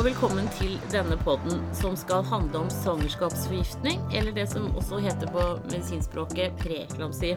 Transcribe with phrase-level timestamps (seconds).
[0.00, 5.28] og velkommen til denne podden som skal handle om svangerskapsforgiftning, eller det som også heter
[5.28, 7.34] på medisinspråket preeklamsi.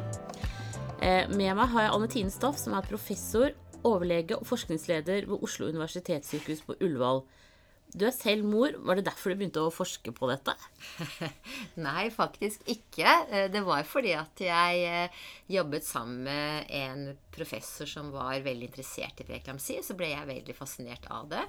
[1.04, 3.52] Eh, med meg har jeg Anne Tine Staff, som er professor,
[3.84, 7.26] overlege og forskningsleder ved Oslo universitetssykehus på Ullevål.
[7.94, 8.74] Du er selv mor.
[8.80, 10.56] Var det derfor du begynte å forske på dette?
[11.86, 13.20] Nei, faktisk ikke.
[13.28, 18.72] Eh, det var fordi at jeg eh, jobbet sammen med en professor som var veldig
[18.72, 19.82] interessert i preeklamsi.
[19.84, 21.44] Så ble jeg veldig fascinert av det.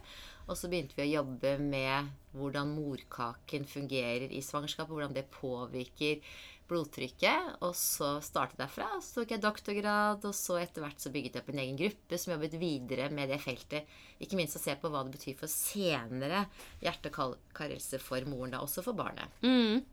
[0.45, 4.93] Og så begynte vi å jobbe med hvordan morkaken fungerer i svangerskapet.
[4.93, 6.21] Hvordan det påvirker
[6.69, 7.57] blodtrykket.
[7.65, 8.89] Og så startet derfra.
[9.05, 12.21] Så tok jeg doktorgrad, og så etter hvert så bygget jeg opp en egen gruppe
[12.21, 13.91] som jobbet videre med det feltet.
[14.23, 16.47] Ikke minst å se på hva det betyr for senere
[16.85, 19.43] hjertekarelse for moren, da, også for barnet.
[19.45, 19.85] Mm.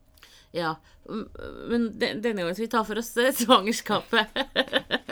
[0.52, 0.76] Ja,
[1.08, 4.36] men denne gangen skal vi ta for oss eh, svangerskapet.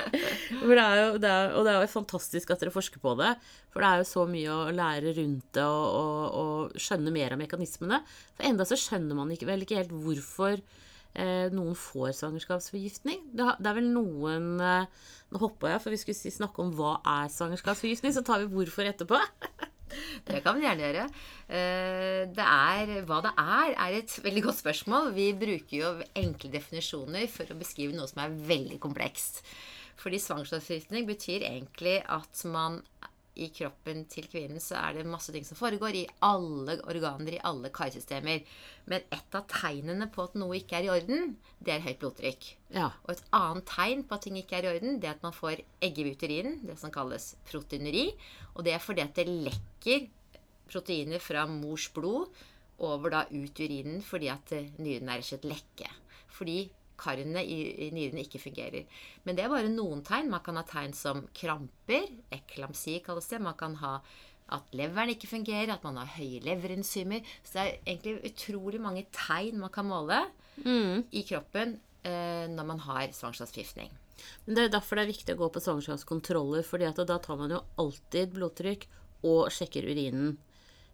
[0.50, 3.36] det jo, det er, og det er jo fantastisk at dere forsker på det.
[3.74, 7.36] For det er jo så mye å lære rundt det og, og, og skjønne mer
[7.36, 8.02] av mekanismene.
[8.34, 13.30] For enda så skjønner man ikke, vel ikke helt hvorfor eh, noen får svangerskapsforgiftning.
[13.34, 16.96] Det, det, er vel noen eh, Nå hoppa jeg, for vi skulle snakke om hva
[17.06, 18.16] er svangerskapsforgiftning.
[18.16, 19.22] Så tar vi hvorfor etterpå.
[20.26, 21.04] Det kan vi gjerne gjøre.
[21.50, 25.12] Eh, det er, hva det er, er et veldig godt spørsmål.
[25.16, 29.42] Vi bruker jo enkle definisjoner for å beskrive noe som er veldig komplekst.
[30.00, 32.80] Fordi svangerskapsforgiftning betyr egentlig at man
[33.40, 37.42] i kroppen til kvinnen så er det masse ting som foregår i alle organer, i
[37.48, 38.44] alle karsystemer.
[38.90, 41.34] Men et av tegnene på at noe ikke er i orden,
[41.64, 42.50] det er høyt blodtrykk.
[42.76, 42.90] Ja.
[43.06, 45.36] Og et annet tegn på at ting ikke er i orden, det er at man
[45.36, 48.10] får eggevuterin, det som kalles proteinuri.
[48.56, 50.10] Og det er fordi at det lekker
[50.70, 52.28] proteiner fra mors blod
[52.86, 55.90] over da ut urinen fordi at nyren er slett lekke.
[56.32, 56.62] Fordi
[57.00, 58.88] karene i, i nyrene ikke fungerer.
[59.26, 60.32] Men det er bare noen tegn.
[60.32, 62.10] Man kan ha tegn som kramper.
[62.36, 63.42] Eklamsi kalles det.
[63.44, 64.00] Man kan ha
[64.56, 67.26] at leveren ikke fungerer, at man har høye leverenzymer.
[67.44, 70.24] Så det er egentlig utrolig mange tegn man kan måle
[70.64, 71.10] mm.
[71.14, 73.92] i kroppen eh, når man har svangerskapsforgiftning.
[74.46, 77.56] Men Det er derfor det er viktig å gå på svangerskapskontroller, fordi da tar man
[77.56, 78.88] jo alltid blodtrykk
[79.30, 80.38] og sjekker urinen.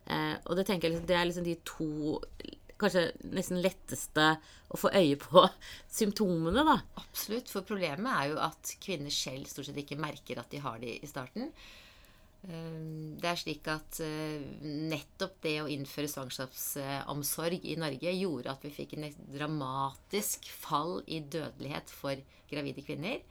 [0.05, 2.19] Eh, og det, jeg, det er liksom de to
[2.81, 4.27] kanskje nesten letteste
[4.71, 5.45] å få øye på
[5.99, 6.77] symptomene, da.
[7.01, 7.51] Absolutt.
[7.51, 10.97] For problemet er jo at kvinner selv stort sett ikke merker at de har det
[10.99, 11.51] i starten.
[12.45, 14.43] Eh, det er slik at eh,
[14.91, 21.23] nettopp det å innføre svangerskapsomsorg i Norge gjorde at vi fikk en dramatisk fall i
[21.23, 22.19] dødelighet for
[22.51, 23.21] gravide kvinner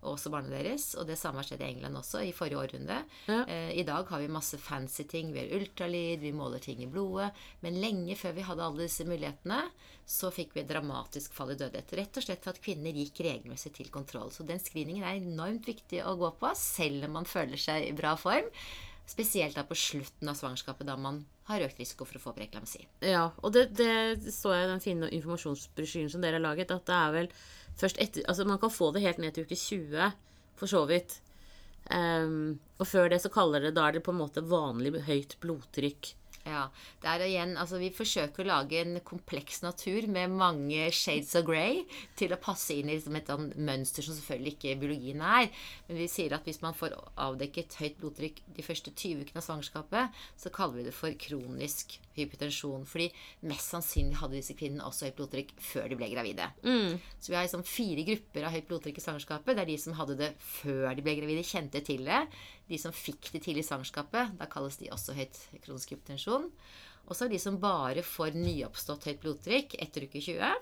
[0.00, 0.90] og også barna deres.
[0.98, 3.02] Og det samme har skjedd i England også, i forrige århundre.
[3.28, 3.42] Ja.
[3.44, 5.32] Eh, I dag har vi masse fancy ting.
[5.34, 7.30] Vi har ultralyd, vi måler ting i blodet.
[7.64, 9.62] Men lenge før vi hadde alle disse mulighetene,
[10.10, 11.96] så fikk vi et dramatisk fall i dødelighet.
[12.00, 14.32] Rett og slett for at kvinner gikk regelmessig til kontroll.
[14.34, 17.96] Så den screeningen er enormt viktig å gå på, selv om man føler seg i
[17.96, 18.48] bra form.
[19.10, 22.84] Spesielt da på slutten av svangerskapet, da man har økt risiko for å få preeklamsi.
[23.02, 26.86] Ja, og det, det står jeg i den fine informasjonsbrosjyren som dere har laget, at
[26.86, 27.30] det er vel
[27.80, 30.12] først etter Altså, man kan få det helt ned til uke 20,
[30.60, 31.20] for så vidt.
[31.90, 35.38] Um, og før det så kaller det Da er det på en måte vanlig høyt
[35.42, 36.12] blodtrykk.
[36.48, 36.66] Ja.
[37.02, 41.44] Det er igjen, altså Vi forsøker å lage en kompleks natur med mange shades of
[41.48, 41.82] grey
[42.18, 43.30] til å passe inn i liksom et
[43.60, 45.50] mønster som selvfølgelig ikke biologien er.
[45.88, 49.46] Men vi sier at hvis man får avdekket høyt blodtrykk de første 20 ukene av
[49.46, 52.86] svangerskapet, så kaller vi det for kronisk hypotensjon.
[52.88, 53.10] Fordi
[53.50, 56.48] mest sannsynlig hadde disse kvinnene også høyt blodtrykk før de ble gravide.
[56.64, 56.96] Mm.
[57.18, 59.56] Så vi har liksom fire grupper av høyt blodtrykk i svangerskapet.
[59.56, 62.24] Det er de som hadde det før de ble gravide, kjente til det.
[62.70, 66.46] De som fikk det tidlig i svangerskapet, da kalles de også høyt kronisk hypotensjon.
[67.10, 70.52] Og så er de som bare får nyoppstått høyt blodtrykk etter uke 20.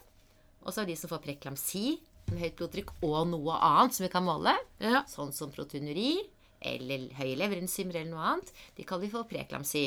[0.65, 1.99] Og så er de som får preklamsi
[2.31, 4.55] med høyt blodtrykk og noe annet som vi kan måle.
[4.81, 5.05] Ja.
[5.11, 6.17] Sånn som proteinuri
[6.59, 8.55] eller høye leverenzymer eller noe annet.
[8.77, 9.85] De kaller vi for preklamsi.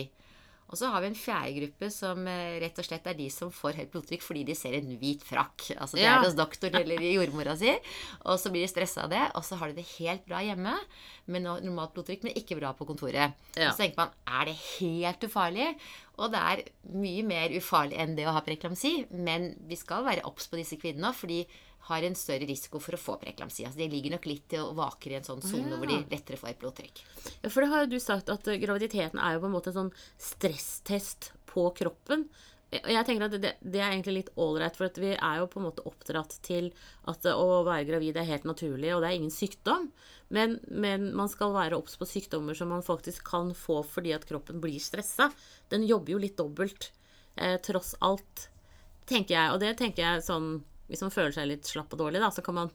[0.71, 3.51] Og så har vi en fjerde gruppe som eh, rett og slett er de som
[3.51, 5.67] får høyt blodtrykk fordi de ser en hvit frakk.
[5.75, 7.73] Altså det er hos doktoren eller jordmora si.
[8.23, 10.78] Og så blir de stressa av det, og så har de det helt bra hjemme
[11.31, 13.35] med normalt blodtrykk, men ikke bra på kontoret.
[13.57, 13.67] Ja.
[13.69, 15.67] Og så tenker man er det helt ufarlig?
[16.22, 16.63] Og det er
[16.96, 18.93] mye mer ufarlig enn det å ha preklamsi.
[19.11, 21.43] Men vi skal være obs på disse kvinnene fordi
[21.89, 23.66] har en større risiko for å få preeklamsi.
[23.66, 25.79] Altså, de ligger nok litt å vaker i en sånn sone ja.
[25.79, 27.03] hvor de lettere får et blodtrykk.
[27.41, 29.79] Ja, for det har jo du sagt at graviditeten er jo på en måte en
[29.79, 32.28] sånn stresstest på kroppen.
[32.72, 35.59] Og jeg tenker at det, det er egentlig litt ålreit, for vi er jo på
[35.59, 36.69] en måte oppdratt til
[37.11, 39.89] at å være gravid er helt naturlig, og det er ingen sykdom.
[40.31, 44.23] Men, men man skal være obs på sykdommer som man faktisk kan få fordi at
[44.29, 45.27] kroppen blir stressa.
[45.73, 46.93] Den jobber jo litt dobbelt,
[47.35, 48.47] eh, tross alt,
[49.09, 49.51] tenker jeg.
[49.51, 50.53] Og det tenker jeg sånn
[50.91, 52.72] hvis man føler seg litt slapp og dårlig, da, så kan man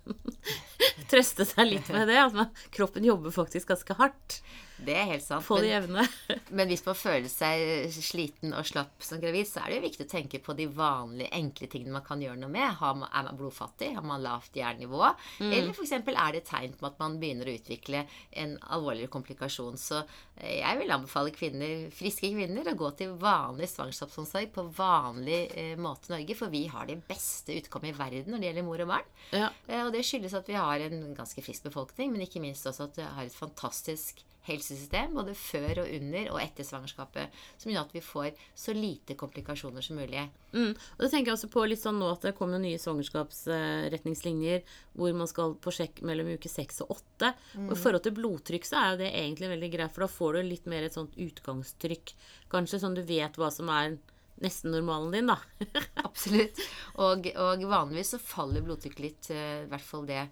[1.11, 2.17] trøste seg litt med det.
[2.23, 4.41] At man, kroppen jobber faktisk ganske hardt.
[4.79, 5.47] Det er helt sant.
[5.47, 6.03] på det jevne.
[6.57, 10.07] men hvis man føler seg sliten og slapp som gravid, så er det jo viktig
[10.07, 12.77] å tenke på de vanlige, enkle tingene man kan gjøre noe med.
[12.83, 13.93] Man, er man blodfattig?
[13.97, 15.03] Har man lavt jernnivå?
[15.41, 15.95] Eller f.eks.
[15.97, 16.05] er
[16.37, 18.05] det et tegn på at man begynner å utvikle
[18.43, 19.81] en alvorligere komplikasjon.
[19.81, 25.41] Så eh, jeg vil anbefale kvinner, friske kvinner å gå til vanlig svangerskapsomsorg på vanlig
[25.57, 28.69] eh, måte i Norge, for vi har det beste utkommet i verden når det gjelder
[28.69, 29.11] mor og barn.
[29.33, 29.51] Ja.
[29.67, 32.91] Eh, Og det skyldes at vi har en ganske frisk befolkning, men ikke minst også
[32.91, 37.87] at vi har et fantastisk helsesystem både før og under og etter svangerskapet, som gjør
[37.87, 40.25] at vi får så lite komplikasjoner som mulig.
[40.53, 40.73] Mm.
[40.73, 44.65] Og det tenker jeg også på litt sånn nå at det kommer nye svangerskapsretningslinjer
[44.97, 47.33] hvor man skal på sjekk mellom uke seks og åtte.
[47.67, 50.37] Og i forhold til blodtrykk så er jo det egentlig veldig greit, for da får
[50.37, 52.15] du litt mer et sånt utgangstrykk.
[52.53, 53.99] Kanskje sånn du vet hva som er
[54.45, 55.39] nesten normalen din, da.
[56.09, 56.61] Absolutt.
[57.01, 60.27] Og, og vanligvis så faller blodtrykket litt, eh, i hvert fall det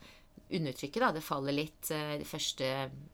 [0.58, 1.10] undertrykket, da.
[1.14, 2.68] Det faller litt eh, de første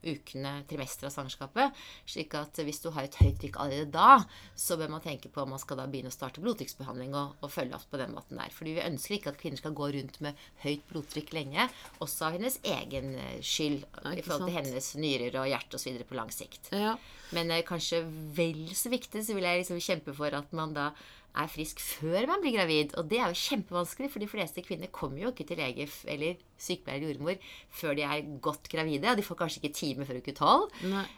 [0.05, 1.83] ukene, trimesteret av svangerskapet.
[2.09, 4.21] Slik at hvis du har et høyt trykk allerede da,
[4.59, 7.53] så bør man tenke på om man skal da begynne å starte blodtrykksbehandling og, og
[7.53, 8.53] følge opp på den måten der.
[8.55, 11.69] Fordi vi ønsker ikke at kvinner skal gå rundt med høyt blodtrykk lenge,
[12.05, 13.87] også av hennes egen eh, skyld.
[14.11, 16.05] I forhold til hennes nyrer og hjerte osv.
[16.09, 16.73] på lang sikt.
[16.75, 16.97] Ja.
[17.37, 18.03] Men eh, kanskje
[18.37, 20.91] vel så viktig så vil jeg liksom kjempe for at man da
[21.37, 22.95] er frisk før man blir gravid.
[22.99, 26.41] Og det er jo kjempevanskelig, for de fleste kvinner kommer jo ikke til lege eller
[26.61, 27.49] sykepleier eller jordmor
[27.81, 29.11] før de er godt gravide.
[29.13, 30.69] Og de får kanskje ikke time før uke tolv.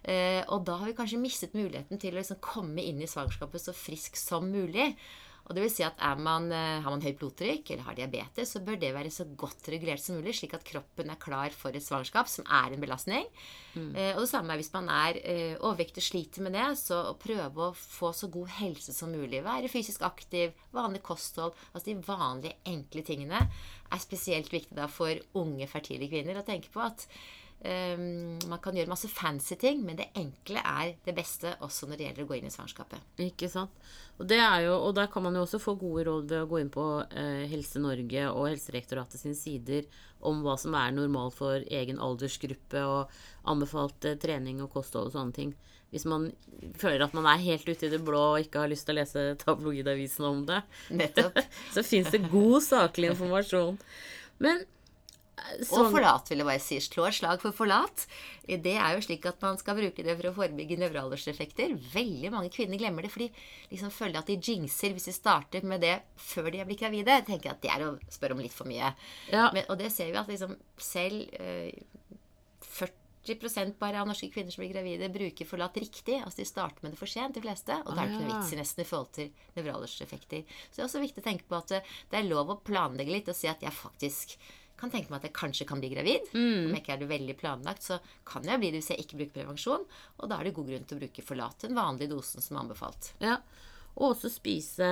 [0.05, 3.67] Eh, og da har vi kanskje mistet muligheten til å liksom komme inn i svangerskapet
[3.67, 4.93] så frisk som mulig.
[5.47, 8.63] Og det vil si at man, eh, Har man høyt blodtrykk eller har diabetes, så
[8.65, 11.83] bør det være så godt regulert som mulig, slik at kroppen er klar for et
[11.83, 13.27] svangerskap, som er en belastning.
[13.97, 17.11] Eh, og det samme er hvis man er eh, overvektig og sliter med det, så
[17.11, 19.43] å prøve å få så god helse som mulig.
[19.45, 21.53] Være fysisk aktiv, vanlig kosthold.
[21.73, 23.47] Altså de vanlige, enkle tingene
[23.93, 27.07] er spesielt viktig da for unge, fertile kvinner å tenke på at
[27.65, 27.99] eh,
[28.51, 32.07] man kan gjøre masse fancy ting, men det enkle er det beste også når det
[32.07, 33.11] gjelder å gå inn i svangerskapet.
[33.25, 33.75] Ikke sant.
[34.19, 36.49] Og, det er jo, og der kan man jo også få gode råd ved å
[36.51, 39.89] gå inn på eh, Helse Norge og Helserektoratet sine sider
[40.23, 45.17] om hva som er normalt for egen aldersgruppe, og anbefalt eh, trening og kosthold og
[45.17, 45.55] sånne ting.
[45.93, 46.31] Hvis man
[46.81, 49.01] føler at man er helt ute i det blå og ikke har lyst til å
[49.01, 50.63] lese tabloidavisen om det,
[51.75, 53.81] så fins det god, saklig informasjon.
[54.43, 54.65] Men
[55.39, 56.77] eh, Og sånn- forlat, vil jeg bare si.
[56.81, 58.07] Slå et slag for forlat.
[58.47, 61.75] Det er jo slik at man skal bruke det for å forebygge nevralderseffekter.
[61.93, 63.31] Veldig mange kvinner glemmer det, for de
[63.71, 67.07] liksom føler at de jinxer hvis de starter med det før de er blitt gravide.
[67.23, 68.95] Jeg tenker at det er å spørre om litt for mye.
[69.31, 69.51] Ja.
[69.53, 71.73] Men, og det ser vi at liksom selv øh,
[73.25, 76.17] 40% bare av norske kvinner som blir gravide, bruker forlat riktig.
[76.25, 77.77] Altså de starter med det for sent, de fleste.
[77.87, 80.43] Og da er det ikke noe Ah, vits i nesten i forhold til nevralderseffekter.
[80.71, 83.15] Så det er også viktig å tenke på at eh, det er lov å planlegge
[83.15, 84.35] litt og si at jeg faktisk
[84.83, 86.29] kan tenke meg at jeg kanskje kan bli gravid.
[86.35, 86.67] Mm.
[86.67, 87.99] Om jeg ikke er det veldig planlagt, så
[88.29, 89.87] kan jeg bli det hvis jeg ikke bruker prevensjon.
[90.19, 92.65] Og da er det god grunn til å bruke forlat, den vanlige dosen som er
[92.65, 93.13] anbefalt.
[93.23, 93.39] Ja.
[93.93, 94.87] Og også spise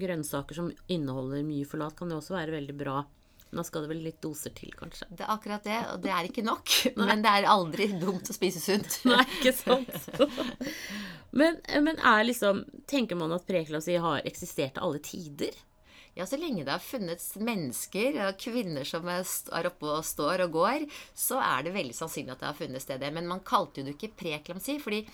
[0.00, 3.00] grønnsaker som inneholder mye forlat, kan jo også være veldig bra.
[3.50, 5.08] Nå skal det vel litt doser til, kanskje.
[5.10, 6.74] Det er akkurat det, og det er ikke nok.
[7.02, 9.00] Men det er aldri dumt å spise sunt.
[9.10, 10.10] Nei, ikke sant?
[11.38, 15.58] men, men er liksom Tenker man at preeklampsi har eksistert til alle tider?
[16.18, 20.56] Ja, så lenge det har funnes mennesker og kvinner som er oppe og står og
[20.58, 20.86] går,
[21.16, 23.12] så er det veldig sannsynlig at det har funnet sted det.
[23.14, 25.04] Men man kalte jo det ikke preeklamsi, fordi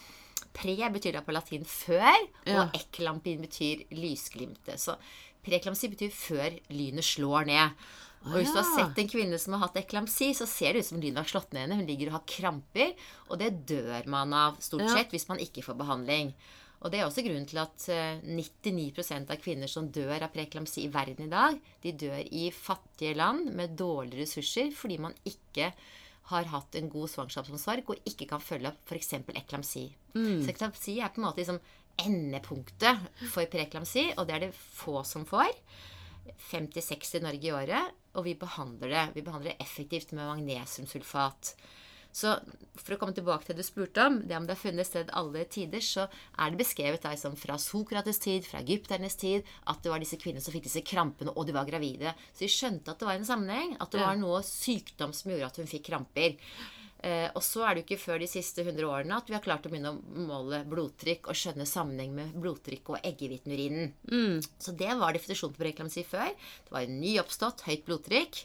[0.56, 2.62] pre betyr da på latin før, Ja.
[2.64, 4.78] og eklampin betyr lysglimte.
[4.80, 4.96] Så
[5.44, 7.70] preeklamsi betyr før lynet slår ned.
[8.26, 10.86] Og hvis du har sett en kvinne som har hatt eklamsi, så ser det ut
[10.88, 11.76] som lynet har slått ned henne.
[11.76, 12.94] Hun ligger og har kramper,
[13.30, 16.32] og det dør man av stort sett hvis man ikke får behandling.
[16.86, 20.84] Og det er også grunnen til at eh, 99% av kvinner som dør av preeklamsi
[20.84, 25.72] i verden i dag, de dør i fattige land med dårlige ressurser fordi man ikke
[26.30, 29.12] har hatt en god svangerskapsomsorg og ikke kan følge opp f.eks.
[29.34, 29.84] eklamsi.
[30.14, 31.60] Så eklamsi er på en måte liksom
[32.06, 33.02] endepunktet
[33.32, 35.54] for preeklamsi, og det er det få som får.
[36.50, 39.04] 50-60 i Norge i året, og vi behandler det.
[39.14, 41.54] Vi behandler det effektivt med magnesiumsulfat.
[42.16, 42.32] Så
[42.80, 45.10] for å komme tilbake til det du spurte om, det om det har funnet sted
[45.16, 49.82] alle tider, så er det beskrevet da, som fra Sokrates tid, fra egypternes tid, at
[49.84, 52.14] det var disse kvinnene som fikk disse krampene, og de var gravide.
[52.32, 55.52] Så de skjønte at det var en sammenheng, at det var noe sykdom som gjorde
[55.52, 56.40] at hun fikk kramper.
[57.04, 59.44] Eh, og så er det jo ikke før de siste 100 årene at vi har
[59.44, 63.92] klart å begynne å måle blodtrykk og skjønne sammenheng med blodtrykk og eggehviteurinen.
[64.58, 66.32] Så det var definisjonen på preeklamsi før.
[66.64, 68.40] Det var en nyoppstått høyt blodtrykk.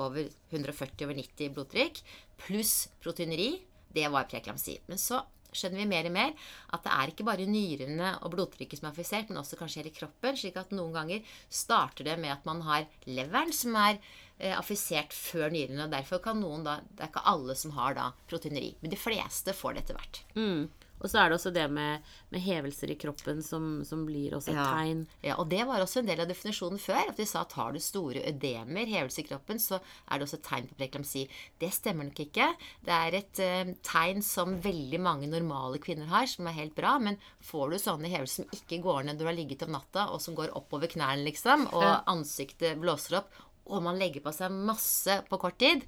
[0.00, 2.02] Over 140 over 90 blodtrykk.
[2.46, 3.52] Pluss proteineri.
[3.90, 4.78] Det var preeklamsi.
[4.86, 6.32] Men så skjønner vi mer og mer
[6.76, 9.94] at det er ikke bare nyrene og blodtrykket som er affisert, men også kanskje hele
[9.94, 10.38] kroppen.
[10.38, 13.98] slik at noen ganger starter det med at man har leveren som er
[14.38, 15.86] eh, affisert før nyrene.
[15.86, 18.76] og Derfor kan noen da Det er ikke alle som har da proteineri.
[18.80, 20.22] Men de fleste får det etter hvert.
[20.38, 20.70] Mm.
[21.00, 24.52] Og så er det også det med, med hevelser i kroppen som, som blir også
[24.52, 24.66] et Ja.
[24.74, 25.06] tegn.
[25.24, 27.10] Ja, og det var også en del av definisjonen før.
[27.12, 30.38] At de sa at har du store ødemer, hevelser i kroppen, så er det også
[30.40, 31.26] et tegn på preklamsi.
[31.60, 32.50] Det stemmer nok ikke.
[32.84, 36.98] Det er et uh, tegn som veldig mange normale kvinner har, som er helt bra.
[37.00, 40.08] Men får du sånne hevelser som ikke går ned når du har ligget om natta,
[40.14, 43.32] og som går oppover knærne, liksom, og ansiktet blåser opp,
[43.70, 45.84] og man legger på seg masse på kort tid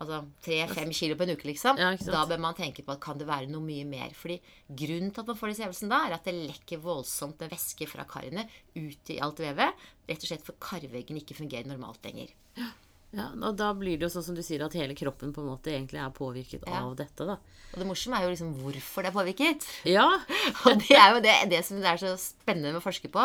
[0.00, 1.80] Altså tre-fem kilo på en uke, liksom.
[1.80, 4.14] Ja, da bør man tenke på at kan det være noe mye mer.
[4.16, 7.50] Fordi grunnen til at man får disse hevelsene da, er at det lekker voldsomt med
[7.52, 8.46] væske fra karene
[8.78, 9.82] ut i alt vevet.
[10.08, 12.32] Rett og slett for karveggen ikke fungerer normalt lenger.
[13.10, 15.48] Ja, og da blir det jo sånn som du sier, at hele kroppen på en
[15.50, 16.84] måte egentlig er påvirket Ja.
[16.86, 17.34] av dette, da.
[17.72, 19.66] Og det morsomme er jo liksom hvorfor det er påvirket.
[19.86, 20.04] Ja.
[20.66, 23.24] Og det er jo det, det som det er så spennende med å forske på.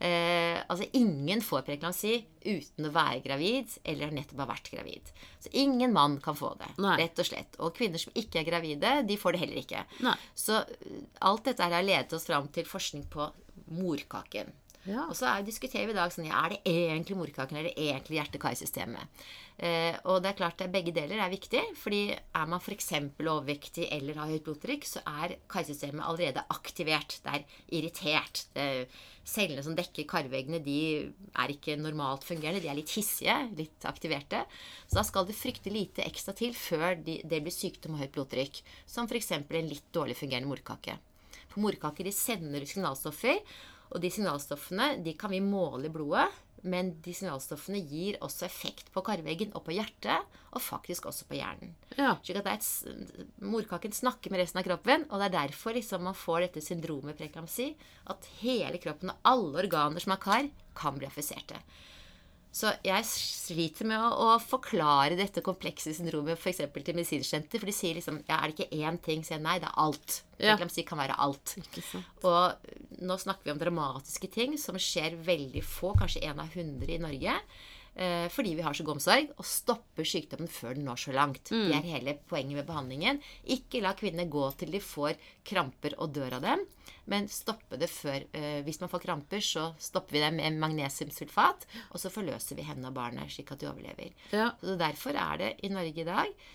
[0.00, 5.12] Eh, altså ingen får preeklamsi uten å være gravid eller nettopp har vært gravid.
[5.44, 6.96] Så ingen mann kan få det, Nei.
[7.00, 7.56] rett og slett.
[7.64, 9.84] Og kvinner som ikke er gravide, de får det heller ikke.
[10.04, 10.16] Nei.
[10.36, 13.28] Så eh, alt dette her har ledet oss fram til forskning på
[13.72, 14.52] morkaken.
[14.88, 15.04] Ja.
[15.10, 17.98] Og så er, diskuterer vi i dag sånn, ja, er det egentlig morkaken eller er
[17.98, 19.20] egentlig hjerte-karsystemet.
[19.58, 22.92] Eh, og det er klart at begge deler er viktig, fordi er man f.eks.
[23.18, 27.18] overvektig eller har høyt blodtrykk, så er karsystemet allerede aktivert.
[27.24, 28.46] Det er irritert.
[28.56, 28.68] Det,
[29.28, 30.78] cellene som dekker karveggene, de
[31.36, 32.62] er ikke normalt fungerende.
[32.64, 34.44] De er litt hissige, litt aktiverte.
[34.86, 38.14] Så da skal det fryktelig lite ekstra til før de, det blir sykdom og høyt
[38.16, 38.62] blodtrykk.
[38.88, 39.34] Som f.eks.
[39.36, 40.96] en litt dårlig fungerende morkake.
[41.48, 43.42] For morkaker de sender signalstoffer,
[43.92, 46.28] og de signalstoffene de kan vi måle i blodet.
[46.66, 51.36] Men de signalstoffene gir også effekt på karveggen og på hjertet, og faktisk også på
[51.38, 51.76] hjernen.
[51.94, 52.16] Ja.
[52.18, 56.02] Slik at det et, morkaken snakker med resten av kroppen, og det er derfor liksom
[56.08, 57.68] man får dette syndromet preeklamsi.
[58.10, 61.62] At hele kroppen og alle organer som har kar, kan bli affiserte.
[62.54, 66.62] Så jeg sliter med å, å forklare dette komplekse syndromet f.eks.
[66.72, 67.60] til medisinstudenter.
[67.60, 69.24] For de sier liksom ja, er det ikke én ting?
[69.24, 70.20] Så jeg nei, det er alt.
[70.38, 70.54] Ja.
[70.54, 71.56] Preeklamsi kan være alt.
[72.26, 76.96] Og nå snakker vi om dramatiske ting som skjer veldig få, kanskje én av hundre
[76.96, 77.36] i Norge.
[77.98, 81.50] Eh, fordi vi har så god omsorg, og stopper sykdommen før den når så langt.
[81.50, 83.18] Det er hele poenget med behandlingen.
[83.50, 86.62] Ikke la kvinnene gå til de får kramper og dør av dem,
[87.10, 88.22] men stoppe det før.
[88.32, 92.68] Eh, hvis man får kramper, så stopper vi dem med magnesiumsulfat, og så forløser vi
[92.68, 94.14] henne og barnet slik at de overlever.
[94.30, 94.52] Ja.
[94.62, 96.48] Så Derfor er det i Norge i dag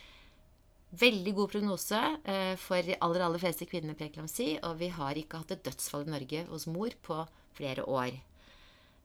[0.94, 4.54] veldig god prognose eh, for de aller, aller fleste kvinner med preeklamsi.
[4.64, 7.24] Og vi har ikke hatt et dødsfall i Norge hos mor på
[7.58, 8.16] flere år.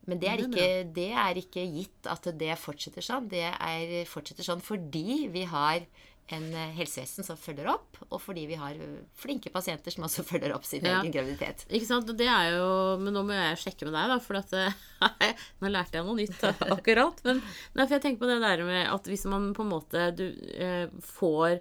[0.08, 3.26] Men det er, ikke, det er ikke gitt at det fortsetter sånn.
[3.28, 5.82] Det er, fortsetter sånn fordi vi har
[6.28, 10.24] en eh, helsevesen som følger opp, og fordi vi har eh, flinke pasienter som også
[10.30, 10.98] følger opp sin Ja.
[11.00, 11.62] egen graviditet.
[11.72, 12.10] Ikke sant?
[12.20, 12.66] Det er jo
[13.00, 14.18] Men nå må jeg sjekke med deg, da.
[14.20, 15.30] For at Nei,
[15.64, 16.44] Nå lærte jeg noe nytt
[16.76, 17.20] akkurat.
[17.24, 20.08] Men nei, for jeg tenker på det der med at hvis man på en måte
[20.20, 20.26] du,
[20.60, 20.84] eh,
[21.16, 21.60] får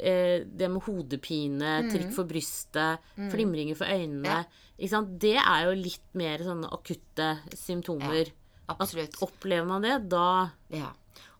[0.00, 4.32] eh, det med hodepine, trykk for brystet, flimringer for øynene Mm.
[4.32, 4.44] Ja.
[4.76, 8.32] Det er jo litt mer sånne akutte symptomer.
[8.68, 9.14] Absolutt.
[9.14, 10.92] At opplever man det, da Ja.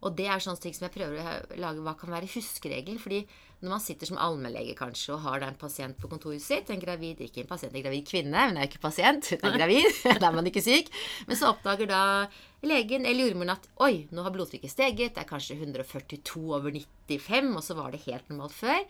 [0.05, 2.99] Og det er sånne ting som jeg prøver å lage hva kan være huskeregelen.
[3.01, 3.27] fordi
[3.63, 6.81] når man sitter som allmennlege kanskje og har da en pasient på kontoret sitt, en
[6.81, 9.87] gravid, ikke en pasient, en gravid kvinne, hun er jo ikke pasient, hun er gravid,
[10.21, 10.91] da er man ikke syk,
[11.27, 12.03] men så oppdager da
[12.69, 17.55] legen eller jordmoren at oi, nå har blodtrykket steget, det er kanskje 142 over 95,
[17.57, 18.85] og så var det helt normalt før.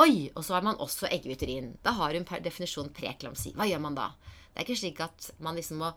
[0.00, 1.74] Oi, og så har man også eggeuterin.
[1.84, 3.52] Da har hun per definisjon preeklamsi.
[3.56, 4.12] Hva gjør man da?
[4.52, 5.92] Det er ikke slik at man liksom må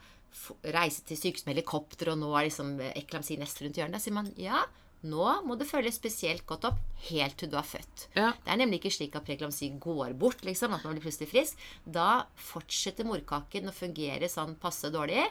[0.75, 3.95] reise til sykehus med helikopter, og nå er liksom eklamsi nest rundt hjørnet.
[3.95, 4.65] Da sier man ja,
[5.05, 8.07] nå må det følges spesielt godt opp helt til du er født.
[8.17, 8.31] Ja.
[8.41, 11.61] Det er nemlig ikke slik at preeklamsi går bort, liksom, at man blir plutselig frisk.
[11.85, 15.23] Da fortsetter morkaken å fungere sånn passe dårlig,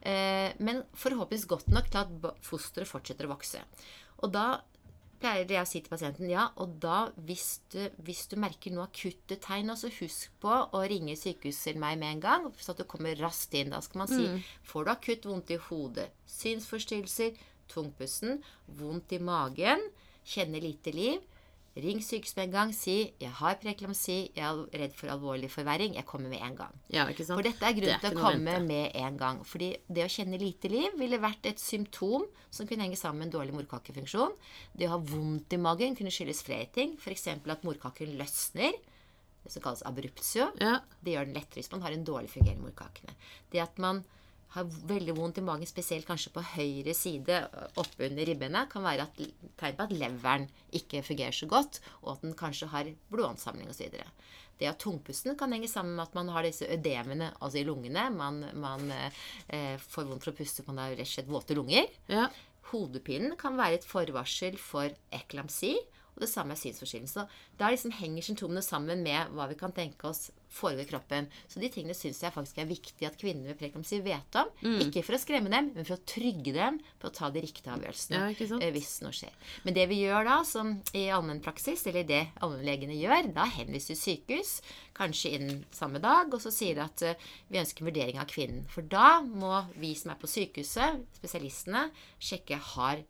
[0.00, 3.64] eh, men forhåpentligvis godt nok til at fosteret fortsetter å vokse.
[4.22, 4.46] Og da
[5.20, 8.86] pleier jeg å si til pasienten ja, og da hvis du, hvis du merker noen
[8.86, 12.82] akutte tegn, så husk på å ringe sykehuset til meg med en gang, så at
[12.82, 13.72] du kommer raskt inn.
[13.74, 14.26] Da skal man si
[14.68, 16.08] får du akutt vondt i hodet,
[16.38, 17.38] synsforstyrrelser,
[17.72, 18.42] tungpusten,
[18.78, 19.82] vondt i magen,
[20.26, 21.22] kjenne lite liv,
[21.76, 25.94] ring sykehuset med en gang, si 'jeg har preeklamsi, jeg er redd for alvorlig forverring',
[25.94, 26.74] jeg kommer med en gang.
[26.90, 27.36] Ja, ikke sant?
[27.36, 28.66] For dette er Det grunnen til å komme vente.
[28.66, 29.44] med en gang.
[29.44, 33.34] Fordi det å kjenne lite liv ville vært et symptom som kunne henge sammen med
[33.34, 34.32] en dårlig morkakefunksjon.
[34.76, 36.96] Det å ha vondt i magen kunne skyldes flere ting.
[36.98, 37.26] F.eks.
[37.28, 38.72] at morkaken løsner.
[39.44, 40.50] Det som kalles abruptio.
[40.58, 40.80] Ja.
[41.02, 43.14] Det gjør den lettere hvis man har en dårlig fungerende morkakene.
[43.50, 44.04] Det at man
[44.54, 47.40] har veldig vondt i magen, spesielt kanskje på høyre side
[47.80, 49.20] oppunder ribbene, kan være at,
[49.60, 53.98] tegn på at leveren ikke fungerer så godt, og at den kanskje har blodansamling osv.
[54.56, 58.06] Det at tungpusten kan henge sammen med at man har disse ødemene altså i lungene.
[58.14, 61.90] Man, man eh, får vondt for å puste, man har rett og slett våte lunger.
[62.12, 62.30] ja.
[62.70, 65.76] hodepinen kan være et forvarsel for eklamsi.
[66.16, 67.28] Og det samme er synsforstyrrelsen.
[67.60, 71.28] Da liksom henger symptomene sammen med hva vi kan tenke oss foregår i kroppen.
[71.48, 74.50] Så de tingene syns jeg faktisk er viktig at kvinner med preeklamsi vet om.
[74.62, 74.78] Mm.
[74.86, 77.74] Ikke for å skremme dem, men for å trygge dem på å ta de riktige
[77.74, 79.34] avgjørelsene Ja, eh, hvis noe skjer.
[79.66, 83.98] Men det vi gjør da, som i allmennpraksis, eller det allmennlegene gjør, da henviser vi
[84.02, 84.54] sykehus,
[84.96, 88.30] kanskje innen samme dag, og så sier de at eh, vi ønsker en vurdering av
[88.30, 88.64] kvinnen.
[88.72, 91.88] For da må vi som er på sykehuset, spesialistene,
[92.22, 93.04] sjekke har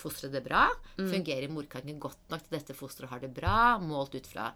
[0.00, 0.66] fosteret det bra?
[0.96, 3.76] Fungerer morkaken godt nok til dette fosteret har det bra?
[3.82, 4.50] Målt ut fra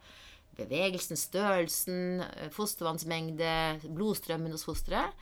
[0.56, 5.12] bevegelsen, størrelsen, eh, fostervannsmengde, blodstrømmen hos fosteret.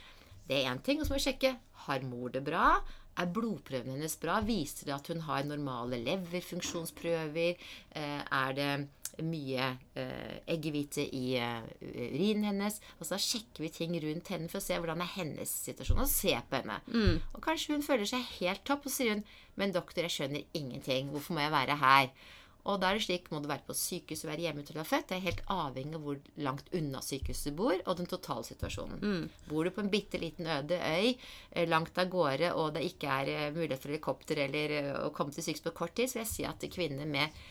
[0.48, 1.00] Det er én ting.
[1.00, 2.80] Og så må vi sjekke har mor det bra.
[3.18, 4.40] Er blodprøvene hennes bra?
[4.40, 7.56] Viser det at hun har normale leverfunksjonsprøver?
[7.94, 8.88] Eh, Er det
[9.22, 11.36] mye eh, eggehvite i
[11.82, 12.80] urinen hennes?
[12.98, 16.08] Og så sjekker vi ting rundt henne for å se hvordan er hennes situasjon, og
[16.08, 16.78] se på henne.
[17.34, 19.24] Og kanskje hun føler seg helt topp, og sier hun
[19.54, 21.10] Men doktor, jeg skjønner ingenting.
[21.12, 22.06] Hvorfor må jeg være her?
[22.62, 24.82] Og da er det slik, må du være på sykehus og være hjemme til du
[24.82, 25.08] er født.
[25.10, 29.02] Det er helt avhengig av hvor langt unna sykehuset du bor, og den totale situasjonen.
[29.48, 33.16] Bor du på en bitte liten øde øy eh, langt av gårde, og det ikke
[33.16, 36.20] er eh, mulighet for helikopter eller eh, å komme til sykehus på kort tid, så
[36.20, 37.42] vil jeg si at kvinner med,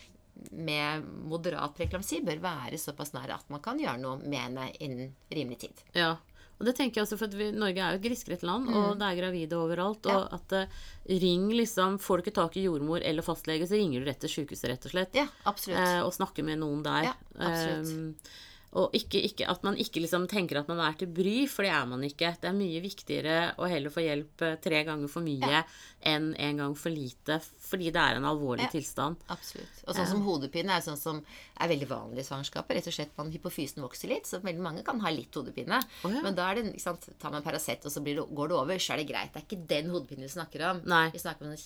[0.55, 5.15] med moderat preklamsi bør være såpass nære at man kan gjøre noe med henne innen
[5.27, 5.87] rimelig tid.
[5.97, 6.15] Ja.
[6.61, 9.07] Og det tenker jeg også, for vi, Norge er jo et grisgrendt land, og det
[9.07, 10.05] er gravide overalt.
[10.13, 10.83] Og at uh,
[11.23, 14.29] ring liksom Får du ikke tak i jordmor eller fastlege, så ringer du rett til
[14.35, 15.17] sykehuset, rett og slett.
[15.17, 15.81] Ja, absolutt.
[15.81, 17.09] Uh, og snakker med noen der.
[17.09, 17.91] Ja, absolutt.
[17.97, 18.39] Eh,
[18.71, 21.71] og ikke, ikke, at man ikke liksom tenker at man er til bry, for det
[21.75, 22.29] er man ikke.
[22.39, 25.63] Det er mye viktigere å heller få hjelp eh, tre ganger for mye
[26.07, 28.71] enn en gang for lite, fordi det er en alvorlig Ja.
[28.71, 29.17] tilstand.
[29.27, 29.81] Absolutt.
[29.87, 31.19] Og sånn som hodepine er sånn som
[31.59, 32.77] er veldig vanlig i svangerskapet.
[32.79, 35.81] Rett og slett man Hypofysen vokser litt, så veldig mange kan ha litt hodepine.
[36.05, 36.21] Oh, ja.
[36.23, 38.55] Men da er det, ikke sant, tar man Paracet, og så blir det, går det
[38.55, 39.33] over, så er det greit.
[39.35, 40.81] Det er ikke den hodepinen vi snakker om.
[40.87, 41.09] Nei.
[41.11, 41.59] Vi snakker om en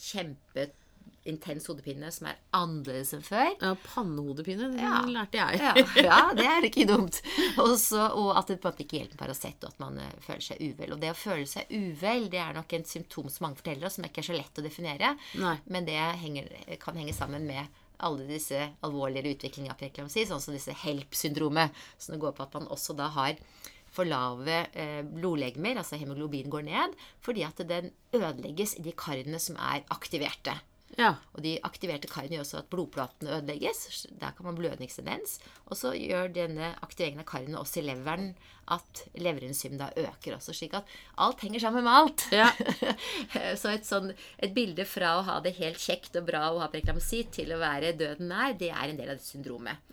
[1.25, 3.47] kjempeintens hodepine som er annerledes enn før.
[3.61, 4.99] Ja, pannehodepine, det Ja.
[5.09, 5.59] lærte jeg.
[5.59, 5.73] Ja,
[6.09, 7.21] ja, det er ikke dumt.
[7.57, 10.11] Også, og at det på en måte ikke hjelper med Paracet, og at man eh,
[10.25, 10.93] føler seg uvel.
[10.93, 13.97] Og det å føle seg uvel, det er nok et symptom som mange forteller oss,
[13.97, 15.15] som ikke er så lett å definere.
[15.41, 15.55] Nei.
[15.65, 16.51] Men det henger,
[16.83, 22.13] kan henge sammen med alle disse alvorligere utviklingene av preeklamsi, sånn som disse HELP-syndromet, som
[22.13, 23.37] det går på at man også da har
[23.95, 29.39] for lave eh, blodlegemer, altså hemoglobin går ned, fordi at den ødelegges i de karene
[29.39, 30.57] som er aktiverte.
[30.99, 31.11] Ja.
[31.35, 34.05] Og de aktiverte karene gjør også at blodplatene ødelegges.
[34.21, 35.37] Der kan man blødningstendens.
[35.67, 38.31] Og så gjør denne aktiveringen av karene også i leveren
[38.71, 40.55] at leverenzym da øker også.
[40.55, 40.89] Slik at
[41.21, 42.25] alt henger sammen med alt.
[42.33, 42.49] Ja.
[43.61, 46.71] så et, sånn, et bilde fra å ha det helt kjekt og bra og ha
[46.73, 49.83] preklamsi til å være døden nær, det er en del av det syndromet.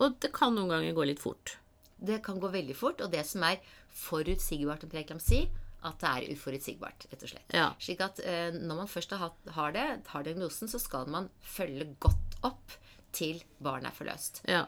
[0.00, 1.58] Og det kan noen ganger gå litt fort.
[2.00, 3.02] Det kan gå veldig fort.
[3.04, 3.60] Og det som er
[4.00, 5.44] forutsigbart om preeklamsi,
[5.86, 7.54] at det er uforutsigbart, rett og slett.
[7.56, 7.70] Ja.
[7.80, 11.88] Slik at eh, når man først har, har det, har diagnosen, så skal man følge
[12.02, 12.76] godt opp
[13.16, 14.42] til barnet er forløst.
[14.50, 14.66] Ja.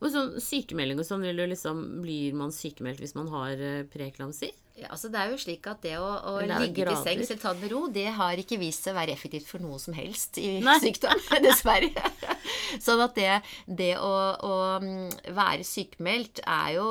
[0.00, 4.50] Og sånn sykemelding og sånn, liksom, blir man sykemeldt hvis man har eh, preeklamsi?
[4.50, 7.02] Ja, altså det er jo slik at det å, å det ligge til grader?
[7.04, 9.62] sengs eller ta det med ro, det har ikke vist seg å være effektivt for
[9.64, 10.78] noe som helst i Nei.
[10.84, 11.90] sykdom, dessverre.
[12.82, 14.12] sånn at det, det å,
[14.46, 16.88] å mm, være sykemeldt er jo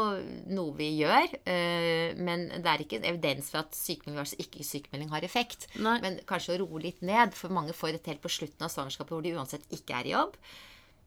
[0.54, 5.12] noe vi gjør, eh, men det er ikke evidens for at sykemelding versus ikke sykemelding
[5.14, 5.70] har effekt.
[5.80, 5.98] Nei.
[6.06, 9.16] Men kanskje å roe litt ned, for mange får det helt på slutten av svangerskapet
[9.16, 10.38] hvor de uansett ikke er i jobb.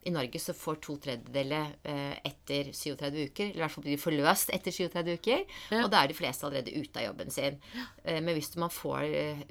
[0.03, 3.97] I Norge så får to tredjedeler eh, etter 37 uker, eller i hvert fall blir
[3.97, 5.45] de forløst etter 37 uker.
[5.71, 5.85] Ja.
[5.85, 7.61] Og da er de fleste allerede ute av jobben sin.
[8.03, 9.45] Eh, men hvis man får eh,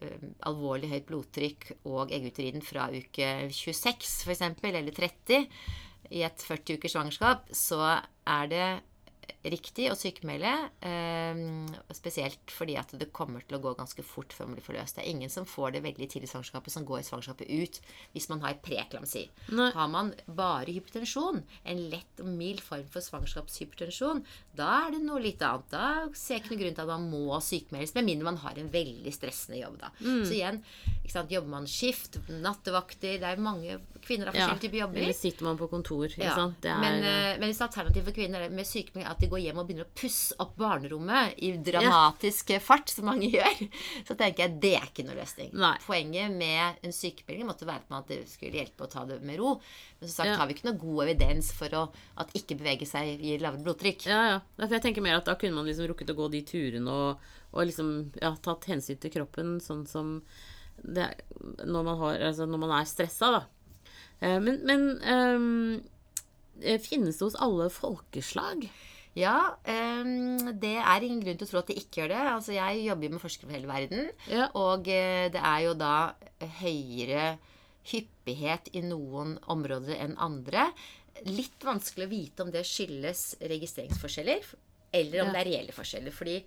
[0.50, 5.48] alvorlig høyt blodtrykk og egguteriden fra uke 26 f.eks., eller 30
[6.12, 7.80] i et 40 ukers svangerskap, så
[8.28, 8.68] er det
[9.43, 10.51] riktig å sykemelde.
[10.86, 14.95] Eh, spesielt fordi at det kommer til å gå ganske fort før man blir forløst.
[14.97, 17.80] Det er ingen som får det veldig tidlig i svangerskapet, som går i svangerskapet ut
[18.13, 19.27] hvis man har preeklamsi.
[19.58, 19.71] Nei.
[19.73, 24.23] Har man bare hypotensjon, en lett og mild form for svangerskapshypotensjon,
[24.58, 25.69] da er det noe litt annet.
[25.71, 28.60] Da ser jeg ikke noen grunn til at man må sykemeldes, med mindre man har
[28.62, 29.80] en veldig stressende jobb.
[29.82, 29.91] da.
[30.01, 30.25] Mm.
[30.27, 30.62] Så igjen,
[31.01, 34.32] ikke sant, jobber man skift, nattevakter Det er mange kvinner Ja.
[34.32, 34.97] forskjellige typer jobber.
[35.01, 36.62] Eller sitter man på kontor, ikke Ja, sant?
[36.62, 39.27] Det er, men, eh, men hvis alternativet for kvinner er med sykemelding er at de
[39.32, 43.62] går hjem og begynner å pusse opp barnerommet i dramatisk fart, som mange gjør,
[44.08, 45.50] så tenker jeg det er ikke noe løsning.
[45.58, 45.74] Nei.
[45.86, 49.56] Poenget med en sykemelding måtte være at det skulle hjelpe å ta det med ro.
[50.02, 50.38] Men som sagt Ja.
[50.41, 51.84] har vi ikke noe god evidens for å,
[52.22, 54.06] at ikke bevege seg gir lavere blodtrykk.
[54.12, 54.39] Ja, ja.
[54.60, 57.32] Derfor jeg tenker mer at da kunne man liksom rukket å gå de turene og,
[57.52, 57.91] og liksom
[58.22, 60.20] ja, tatt hensyn til kroppen sånn som
[60.82, 61.08] det,
[61.62, 63.41] når, man har, altså når man er stressa, da.
[64.22, 65.82] Eh, Men, men
[66.62, 68.65] eh, finnes det hos alle folkeslag?
[69.19, 72.19] Ja, um, det er ingen grunn til å tro at det ikke gjør det.
[72.32, 74.06] Altså, jeg jobber jo med forskere fra hele verden.
[74.32, 74.45] Ja.
[74.56, 75.95] Og uh, det er jo da
[76.62, 77.26] høyere
[77.91, 80.69] hyppighet i noen områder enn andre.
[81.28, 84.45] Litt vanskelig å vite om det skyldes registreringsforskjeller,
[84.95, 85.34] eller om Ja.
[85.34, 86.13] det er reelle forskjeller.
[86.15, 86.38] Fordi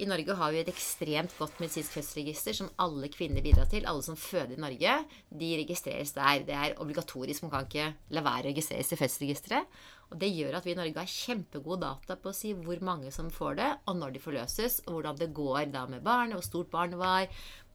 [0.00, 3.84] i Norge har vi et ekstremt godt medisinsk fødselsregister som alle kvinner bidrar til.
[3.88, 4.94] Alle som føder i Norge,
[5.42, 6.44] de registreres der.
[6.48, 7.44] Det er obligatorisk.
[7.44, 9.80] Man kan ikke la være å registreres i fødselsregisteret.
[10.10, 13.12] Og det gjør at vi i Norge har kjempegode data på å si hvor mange
[13.14, 16.48] som får det, og når de forløses, og hvordan det går da med barnet, hvor
[16.48, 17.28] stort barnet var,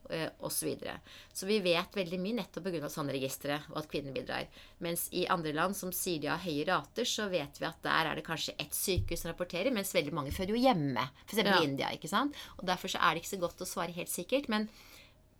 [0.06, 0.54] osv.
[0.56, 0.96] Så, videre.
[1.32, 2.88] så vi vet veldig mye nettopp pga.
[2.90, 4.48] sånne registre, og at kvinner bidrar.
[4.82, 8.10] Mens i andre land som sier de har høye rater, så vet vi at der
[8.10, 11.06] er det kanskje ett sykehus som rapporterer, mens veldig mange føder jo hjemme.
[11.26, 11.42] F.eks.
[11.42, 11.60] Ja.
[11.60, 11.92] i India.
[11.94, 12.36] ikke sant?
[12.58, 14.50] Og Derfor så er det ikke så godt å svare helt sikkert.
[14.52, 14.68] Men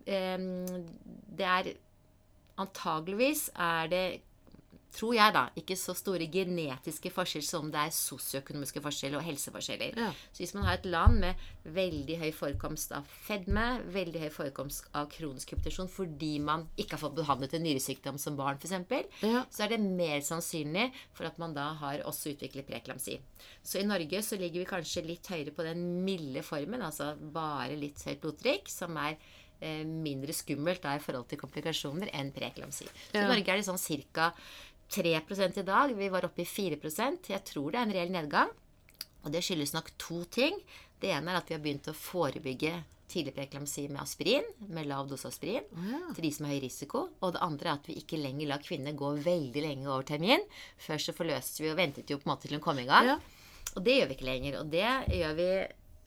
[0.07, 0.87] um,
[1.37, 1.74] det er
[2.57, 4.05] Antageligvis er det
[4.94, 9.96] tror jeg da, ikke så store genetiske forskjeller som det er sosioøkonomiske forskjeller og helseforskjeller.
[9.99, 10.11] Ja.
[10.33, 11.35] Så hvis man har et land med
[11.75, 17.03] veldig høy forekomst av fedme, veldig høy forekomst av kronisk hypertensjon fordi man ikke har
[17.03, 18.72] fått behandlet en nyresykdom som barn f.eks.,
[19.22, 19.44] Ja.
[19.51, 23.18] så er det mer sannsynlig for at man da har også utviklet preeklamsi.
[23.62, 27.77] Så i Norge så ligger vi kanskje litt høyere på den milde formen, altså bare
[27.77, 29.16] litt høyt blodtrykk, som er
[29.61, 32.85] eh, mindre skummelt da i forhold til komplikasjoner enn preeklamsi.
[33.11, 33.25] Så Ja.
[33.25, 33.81] i Norge er det sånn
[34.12, 34.33] ca.
[34.90, 35.14] 3
[35.57, 35.94] i dag.
[35.94, 38.51] Vi var oppe i 4% Jeg tror det er en reell nedgang.
[39.25, 40.59] Og det skyldes nok to ting.
[41.01, 42.77] Det ene er at vi har begynt å forebygge
[43.11, 46.01] tidlig preeklamsi med aspirin, med lav dose aspirin, ja.
[46.14, 47.03] til de som har høy risiko.
[47.22, 50.42] Og det andre er at vi ikke lenger lar kvinner gå veldig lenge over termin.
[50.83, 53.12] Før så forløste vi og ventet jo på en måte til hun kom i gang.
[53.14, 53.18] Ja.
[53.77, 54.61] Og det gjør vi ikke lenger.
[54.62, 54.87] Og det
[55.20, 55.51] gjør vi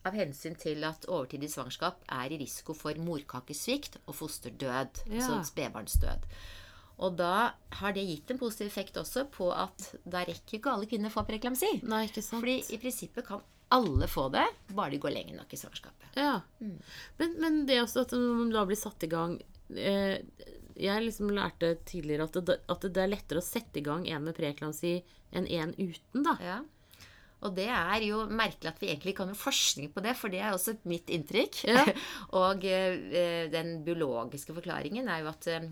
[0.08, 5.04] av hensyn til at overtidig svangerskap er i risiko for morkakesvikt og fosterdød.
[5.06, 5.20] Ja.
[5.20, 6.28] Altså spedbarnsdød.
[7.00, 10.88] Og da har det gitt en positiv effekt også på at da rekker ikke alle
[10.90, 11.78] kvinner å få preeklamsi.
[11.88, 12.42] Nei, ikke sant.
[12.42, 16.10] Fordi i prinsippet kan alle få det, bare de går lenge nok i svangerskapet.
[16.18, 16.40] Ja.
[16.60, 16.76] Mm.
[17.20, 19.36] Men, men det også at man da blir satt i gang
[19.70, 20.18] eh,
[20.74, 24.26] Jeg liksom lærte tidligere at det, at det er lettere å sette i gang en
[24.26, 24.98] med preeklamsi
[25.30, 26.34] enn en uten, da.
[26.42, 26.58] Ja.
[27.46, 30.42] Og det er jo merkelig at vi egentlig kan noe forskning på det, for det
[30.42, 31.62] er også mitt inntrykk.
[31.70, 31.86] Ja.
[32.42, 35.70] og eh, den biologiske forklaringen er jo at eh,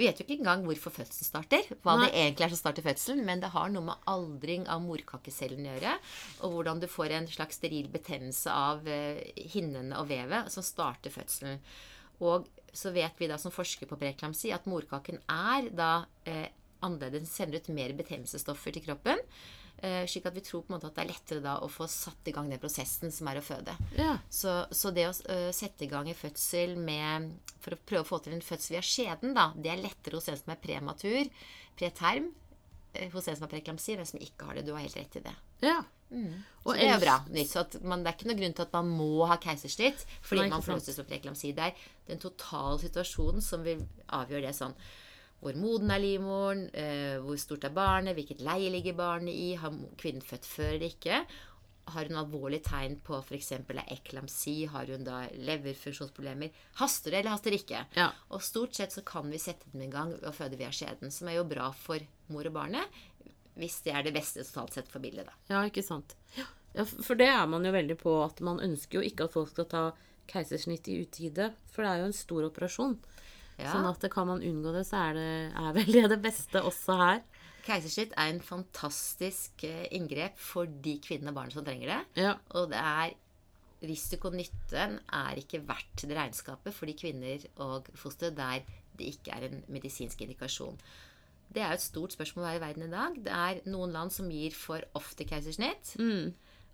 [0.00, 1.66] vi vet jo ikke engang hvorfor fødselen starter.
[1.84, 2.06] Hva Nei.
[2.06, 5.74] det egentlig er som starter fødselen, men det har noe med aldring av morkakecellen å
[5.74, 5.94] gjøre.
[6.46, 9.20] Og hvordan du får en slags steril betennelse av eh,
[9.52, 11.60] hinnene og vevet som starter fødselen.
[12.24, 15.92] Og så vet vi da som forsker på preeklamsi at morkaken er da
[16.28, 16.48] eh,
[16.80, 19.20] annerledes, den sender ut mer betennelsesstoffer til kroppen.
[19.82, 21.86] Eh, slik at vi tror på en måte at det er lettere da å få
[21.88, 23.72] satt i gang den prosessen som er å føde.
[23.96, 24.18] Ja.
[24.28, 27.30] Så, så det å øh, sette i gang en fødsel med
[27.64, 30.28] For å prøve å få til en fødsel via skjeden, da, det er lettere hos
[30.28, 31.32] en som er prematur,
[31.80, 32.28] preterm,
[32.92, 34.66] øh, hos en som har preeklamsi, enn en som ikke har det.
[34.68, 35.34] Du har helt rett i det.
[35.64, 35.80] ja.
[36.64, 37.12] Så det er jo bra.
[37.30, 40.00] nytt, Så at man, det er ikke noen grunn til at man må ha keisersnitt
[40.26, 41.52] fordi man får lov til å med preeklamsi.
[41.54, 43.84] Det er den totale situasjonen som vil
[44.18, 44.74] avgjøre det sånn.
[45.40, 49.72] Hvor moden er livmoren, eh, hvor stort er barnet, hvilket leie ligger barnet i, har
[50.00, 51.22] kvinnen født før eller ikke.
[51.90, 53.52] Har hun alvorlige tegn på f.eks.
[53.88, 57.80] eklamsi, har hun da leverfunksjonsproblemer Haster det, eller haster det ikke?
[57.96, 58.10] Ja.
[58.30, 61.10] Og stort sett så kan vi sette dem i gang ved å føde via skjeden,
[61.10, 63.00] som er jo bra for mor og barnet,
[63.58, 65.34] hvis det er det beste totalt sett for bildet, da.
[65.50, 66.14] Ja, ikke sant.
[66.36, 66.46] Ja,
[66.84, 69.66] for det er man jo veldig på at man ønsker jo ikke at folk skal
[69.72, 69.84] ta
[70.30, 72.94] keisersnitt i utide, for det er jo en stor operasjon.
[73.60, 73.74] Ja.
[73.74, 76.96] Sånn at kan man unngå det, så er det er vel det det beste også
[77.00, 77.24] her.
[77.66, 82.00] Keisersnitt er en fantastisk eh, inngrep for de kvinnene og barna som trenger det.
[82.24, 82.36] Ja.
[82.56, 83.12] Og det er
[83.84, 88.64] risiko-nytten er ikke verdt det regnskapet for de kvinner og foster der
[88.98, 90.76] det ikke er en medisinsk indikasjon.
[91.50, 93.16] Det er jo et stort spørsmål her i verden i dag.
[93.24, 95.96] Det er noen land som gir for ofte keisersnitt,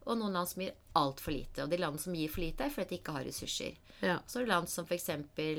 [0.07, 1.65] og noen land som gir altfor lite.
[1.65, 3.79] Og de landene som gir for lite, er fordi de ikke har ressurser.
[4.05, 4.17] Ja.
[4.29, 5.09] Så er det land som f.eks.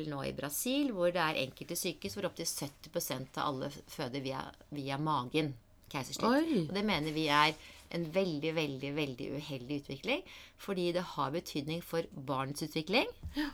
[0.07, 4.43] nå i Brasil, hvor det er enkelte sykehus hvor opptil 70% av alle føder via,
[4.73, 5.55] via magen.
[5.88, 6.67] Keisersnitt.
[6.67, 7.53] Og det mener vi er
[7.95, 10.23] en veldig, veldig veldig uheldig utvikling.
[10.60, 13.07] Fordi det har betydning for barnets utvikling,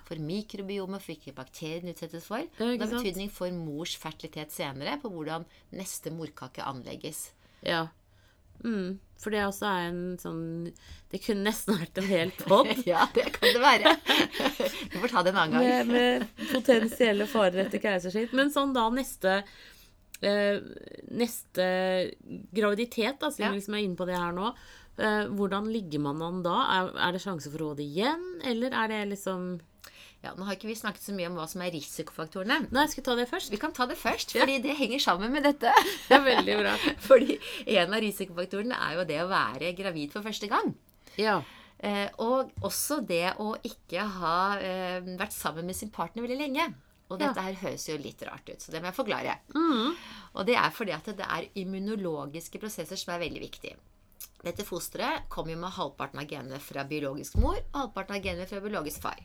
[0.08, 2.45] for mikrobiomet, for hvilke bakterier den utsettes for.
[2.58, 5.45] Det har betydning for mors fertilitet senere, på hvordan
[5.77, 7.32] neste morkake anlegges.
[7.65, 7.88] ja.
[8.63, 9.00] Mm.
[9.24, 10.42] For det også er en sånn
[11.12, 13.94] Det kunne nesten vært en hel pod ja, det kan det være.
[14.92, 15.88] Vi får ta det en annen gang.
[15.88, 18.34] med, med potensielle farer etter keisersnitt.
[18.36, 19.38] Men sånn da neste
[20.24, 20.58] eh,
[21.13, 21.68] Neste
[22.56, 23.52] graviditet, da, siden Ja.
[23.54, 24.54] vi liksom er inne på det her nå.
[24.98, 26.58] Eh, hvordan ligger man an da?
[26.78, 29.54] Er, er det sjanse for å råde det igjen, eller er det liksom
[30.24, 32.70] Ja, Nå har ikke vi snakket så mye om hva som er risikofaktorene.
[32.72, 33.52] Nei, skal vi ta det først?
[33.52, 35.74] Vi kan ta det først, fordi det henger sammen med dette.
[36.08, 36.78] Det er veldig bra.
[37.10, 37.36] fordi
[37.76, 40.72] en av risikofaktorene er jo det å være gravid for første gang.
[41.20, 41.42] Ja.
[41.84, 46.72] Eh, og også det å ikke ha eh, vært sammen med sin partner veldig lenge.
[47.12, 49.36] Og dette her høres jo litt rart ut, så det må jeg forklare.
[49.54, 49.92] Mm.
[50.40, 53.76] Og det er fordi at det er immunologiske prosesser som er veldig viktige.
[54.44, 58.48] Dette fosteret kommer jo med halvparten av genene fra biologisk mor og halvparten av genene
[58.50, 59.20] fra biologisk far.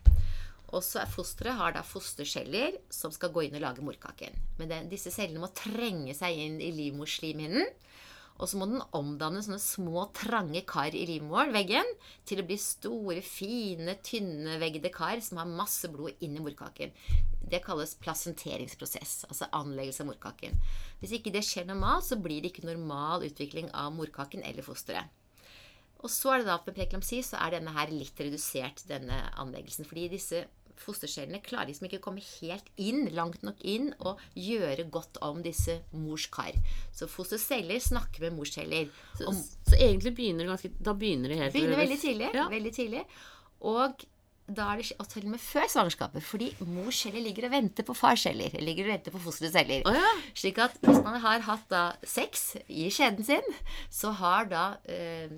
[0.69, 4.35] Og så er fosteret har da fosterceller som skal gå inn og lage morkaken.
[4.59, 7.71] Men det, disse cellene må trenge seg inn i livmorslimhinnen.
[8.39, 11.89] Og så må den omdanne sånne små, trange kar i livmorveggen
[12.29, 16.95] til å bli store, fine, tynneveggede kar som har masse blod inni morkaken.
[17.49, 20.55] Det kalles plasenteringsprosess, altså anleggelse av morkaken.
[21.01, 25.11] Hvis ikke det skjer normalt, så blir det ikke normal utvikling av morkaken eller fosteret.
[25.99, 29.87] Og så er det da med preeklamsi, så er denne her litt redusert, denne anleggelsen.
[29.89, 30.45] Fordi disse
[30.83, 35.43] fostercellene klarer liksom ikke å komme helt inn, langt nok inn, og gjøre godt om
[35.45, 36.57] disse mors kar.
[36.95, 38.93] Så fosterceller snakker med morsceller.
[39.19, 39.33] Så,
[39.69, 42.31] så egentlig begynner det ganske Da begynner det helt begynner veldig tidlig.
[42.37, 42.47] Ja.
[42.53, 43.05] Veldig tidlig.
[43.69, 44.07] Og
[44.49, 46.25] da er det og til og med før svangerskapet.
[46.25, 48.55] Fordi mors celler ligger og venter på fars celler.
[48.65, 49.85] Ligger og venter på fosterets celler.
[49.85, 50.13] Å ja.
[50.33, 53.57] Slik at hvis man har hatt da sex i skjeden sin,
[53.93, 55.37] så har da eh,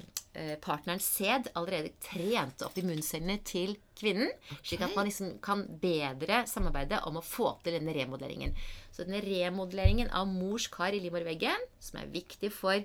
[0.62, 4.30] partnerens sæd allerede trent opp immuncellene til kvinnen.
[4.62, 8.54] Slik at man liksom kan bedre samarbeide om å få til denne remodelleringen.
[8.94, 12.78] Så denne remodelleringen av mors kar i livmorveggen, som er viktig for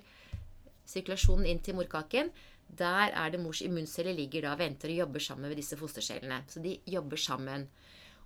[0.89, 2.31] sirkulasjonen inn til morkaken,
[2.65, 6.41] der er det mors immunceller ligger da og venter og jobber sammen med disse fostercellene.
[6.49, 7.67] Så de jobber sammen.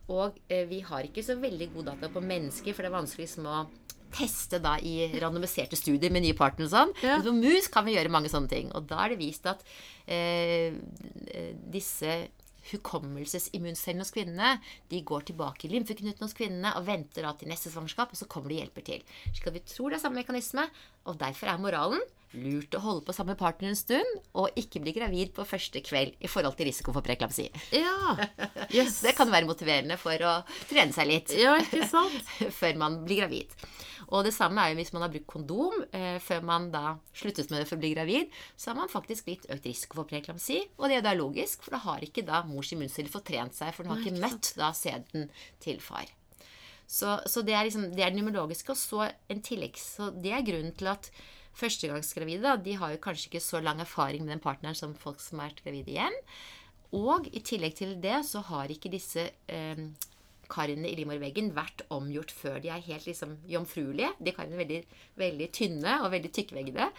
[0.10, 3.28] Og eh, vi har ikke så veldig god data på mennesker, for det er vanskelig
[3.44, 3.60] å
[4.14, 6.94] teste da i randomiserte studier med nye partnere og sånn.
[7.06, 7.20] Ja.
[7.20, 8.74] Men på mus kan vi gjøre mange sånne ting.
[8.78, 9.64] Og da er det vist at
[10.10, 10.76] eh,
[11.70, 12.20] disse
[12.70, 14.52] hukommelsesimmuncellene hos kvinnene
[14.92, 18.28] de går tilbake i lymfeknutene hos kvinnene og venter da til neste svangerskap, og så
[18.30, 19.06] kommer de og hjelper til.
[19.32, 20.68] Slik at vi tror det er samme mekanisme,
[21.10, 24.94] og derfor er moralen lurt å holde på samme partner en stund og ikke bli
[24.94, 27.48] gravid på første kveld i forhold til risiko for preeklamsi.
[27.74, 28.16] Ja.
[28.70, 29.00] Yes.
[29.06, 30.36] Det kan være motiverende for å
[30.70, 31.58] trene seg litt Ja,
[32.60, 33.56] før man blir gravid.
[34.10, 37.52] Og det samme er jo hvis man har brukt kondom eh, før man da sluttet
[37.52, 40.62] med det for å bli gravid, så har man faktisk litt økt risiko for preeklamsi.
[40.80, 43.74] Og det er da logisk, for da har ikke da mors immunceller fått trent seg,
[43.76, 45.30] for den har ikke ikke møtt da sæden
[45.62, 46.10] til far.
[46.90, 50.34] Så, så det er liksom, det er den immunologiske, og så en tillegg, så det
[50.34, 51.12] er grunnen til at
[51.60, 55.42] førstegangsgravide de har jo kanskje ikke så lang erfaring med den partneren som folk som
[55.42, 56.16] har vært gravide igjen.
[56.98, 59.82] Og i tillegg til det så har ikke disse eh,
[60.50, 64.10] karene i livmorveggen vært omgjort før de er helt liksom jomfruelige.
[64.18, 64.80] De karene er veldig,
[65.22, 66.90] veldig tynne og veldig tykkveggede.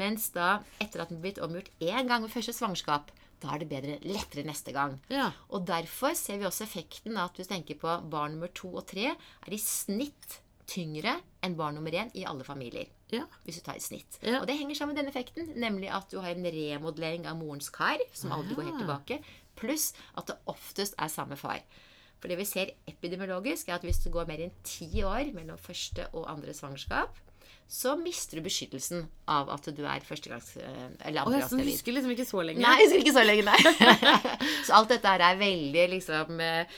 [0.00, 3.12] Mens da, etter at den er blitt omgjort én gang ved første svangerskap,
[3.44, 4.96] da er det bedre, lettere neste gang.
[5.12, 5.28] Ja.
[5.52, 8.72] Og derfor ser vi også effekten av at hvis du tenker på barn nummer to
[8.80, 12.88] og tre, er i snitt tyngre enn barn nummer én i alle familier.
[13.12, 13.26] Ja.
[13.44, 14.16] Hvis du tar et snitt.
[14.24, 14.40] Ja.
[14.40, 17.68] Og det henger sammen med denne effekten, nemlig at du har en remodellering av morens
[17.70, 18.84] kar, som aldri går helt Ah.
[18.86, 19.18] tilbake,
[19.60, 21.60] pluss at det oftest er samme far.
[22.18, 25.58] For det vi ser epidemiologisk, er at hvis det går mer enn ti år mellom
[25.60, 27.18] første og andre svangerskap,
[27.68, 30.50] så mister du beskyttelsen av at du er førstegangs...
[31.02, 32.60] Eller Å, jeg så du husker liksom ikke så lenge.
[32.62, 34.10] Nei, jeg husker ikke så lenge, nei.
[34.68, 36.76] så alt dette her er veldig liksom eh,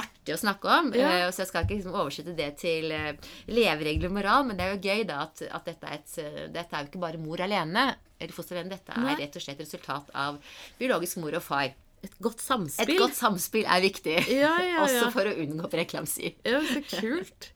[0.00, 0.90] artig å snakke om.
[0.98, 1.12] Ja.
[1.20, 3.12] eh, Så jeg skal ikke liksom oversette det til eh,
[3.52, 6.42] leveregler og moral, men det er jo gøy da at, at dette, er et, eh,
[6.56, 7.86] dette er jo ikke bare mor alene,
[8.18, 8.74] eller foster alene.
[8.74, 9.14] Dette Nei.
[9.14, 10.40] er rett og slett resultat av
[10.80, 11.70] biologisk mor og far.
[12.02, 12.96] Et godt samspill.
[12.96, 14.16] Et godt samspill er viktig.
[14.32, 14.78] Ja, ja, ja.
[14.88, 16.32] Også for å unngå preeklamsi.
[16.48, 17.52] Ja, så kult.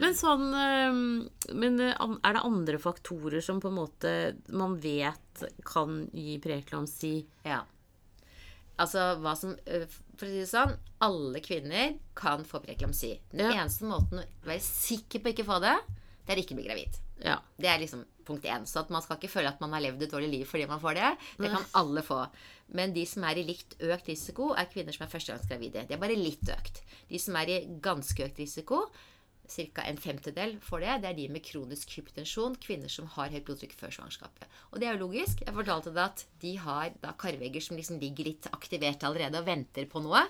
[0.00, 0.46] Men sånn
[1.60, 4.12] Men øh, er det andre faktorer som på en måte
[4.56, 7.14] man vet kan gi preeklamsi?
[7.44, 7.62] Ja.
[8.80, 9.84] Altså hva som øh,
[10.16, 10.72] For å si det sånn,
[11.04, 13.14] alle kvinner kan få preeklamsi.
[13.32, 13.62] Den Ja.
[13.64, 15.76] eneste måten å være sikker på ikke få det,
[16.26, 16.98] det er ikke å bli gravid.
[17.24, 17.38] Ja.
[17.60, 18.64] Det er liksom punkt én.
[18.68, 20.80] Så at man skal ikke føle at man har levd et dårlig liv fordi man
[20.80, 21.10] får det.
[21.40, 22.20] Det kan alle få.
[22.76, 25.86] Men de som er i likt økt risiko, er kvinner som er førstegangsgravide.
[25.88, 26.82] De er bare litt økt.
[27.10, 28.84] De som er i ganske økt risiko,
[29.50, 29.82] ca.
[29.84, 33.74] en femtedel får det, det er de med kronisk hypotensjon, kvinner som har høyt blodtrykk
[33.78, 34.46] før svangerskapet.
[34.70, 35.42] Og det er jo logisk.
[35.46, 39.48] Jeg fortalte deg at de har da karvegger som liksom ligger litt aktivert allerede og
[39.48, 40.22] venter på noe.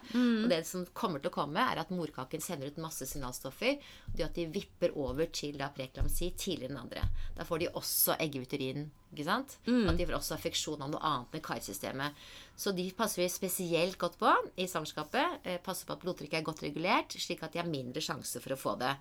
[0.45, 3.77] Og det som kommer til å komme, er at morkaken sender ut masse signalstoffer.
[4.11, 7.05] Og det at de vipper over til da preklamsi tidligere enn andre.
[7.37, 8.89] Da får de også eggeuterin.
[9.11, 9.57] Ikke sant?
[9.91, 12.21] At de får også affeksjon av noe annet med karsystemet.
[12.55, 15.43] Så de passer vi spesielt godt på i svangerskapet.
[15.43, 18.55] Eh, passer på at blodtrykket er godt regulert, slik at de har mindre sjanse for
[18.55, 18.95] å få det.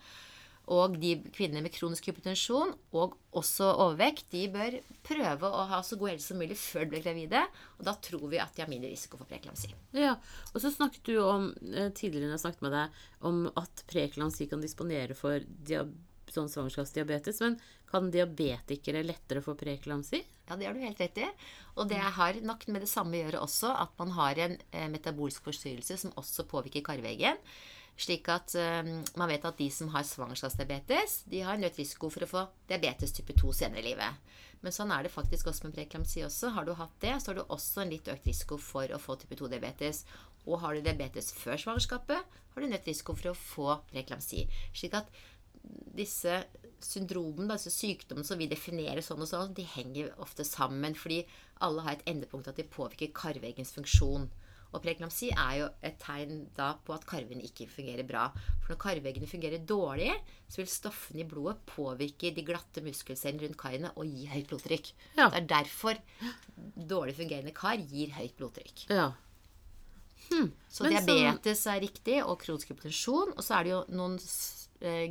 [0.70, 5.98] Og de kvinnene med kronisk hypotensjon og også overvekt, de bør prøve å ha så
[5.98, 7.42] god helse som mulig før de blir gravide.
[7.80, 9.72] Og da tror vi at de har mindre risiko for preeklamsi.
[9.98, 10.16] Ja,
[10.54, 14.50] og så snakket du om eh, tidligere når jeg snakket med deg, om at preeklamsi
[14.52, 15.94] kan disponere for diab
[16.36, 17.42] sånn svangerskapsdiabetes.
[17.44, 17.58] Men
[17.90, 20.22] kan diabetikere lettere få preeklamsi?
[20.50, 21.28] Ja, det har du helt rett i.
[21.78, 24.88] Og det har nok med det samme å gjøre også at man har en eh,
[24.92, 27.38] metabolsk forstyrrelse som også påvirker karveggen.
[28.00, 32.12] Slik at eh, man vet at de som har svangerskapsdiabetes, de har en økt risiko
[32.14, 34.30] for å få diabetes type 2 senere i livet.
[34.64, 36.52] Men sånn er det faktisk også med preeklamsi også.
[36.56, 39.16] Har du hatt det, så har du også en litt økt risiko for å få
[39.22, 40.04] type 2-diabetes.
[40.48, 44.48] Og har du diabetes før svangerskapet, har du en økt risiko for å få preeklamsi.
[44.76, 45.12] Slik at
[45.96, 46.44] disse
[46.80, 51.24] syndromene, disse sykdommene som vi definerer sånn og sånn, de henger ofte sammen fordi
[51.66, 54.30] alle har et endepunkt at de påvirker karveggens funksjon.
[54.70, 58.28] Og preeklamsi er jo et tegn da på at karvene ikke fungerer bra.
[58.62, 60.12] For når karveggene fungerer dårlig,
[60.46, 64.92] så vil stoffene i blodet påvirke de glatte muskelcellene rundt karene og gi høyt blodtrykk.
[65.18, 65.32] Ja.
[65.34, 65.98] Det er derfor
[66.94, 68.86] dårlig fungerende kar gir høyt blodtrykk.
[68.94, 69.10] Ja.
[70.70, 73.34] Så Men så- diabetes er riktig, og kronisk hypotensjon.
[73.36, 74.20] Og så er det jo noen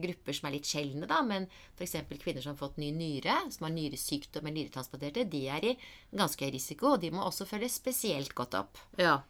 [0.02, 1.22] grupper som er litt sjeldne, da.
[1.26, 1.96] Men f.eks.
[2.22, 5.74] kvinner som har fått ny nyre, som har nyresykdom eller nyretransplanterte, de er i
[6.16, 8.80] ganske høy risiko, og de må også følges spesielt godt opp.
[9.00, 9.20] ja.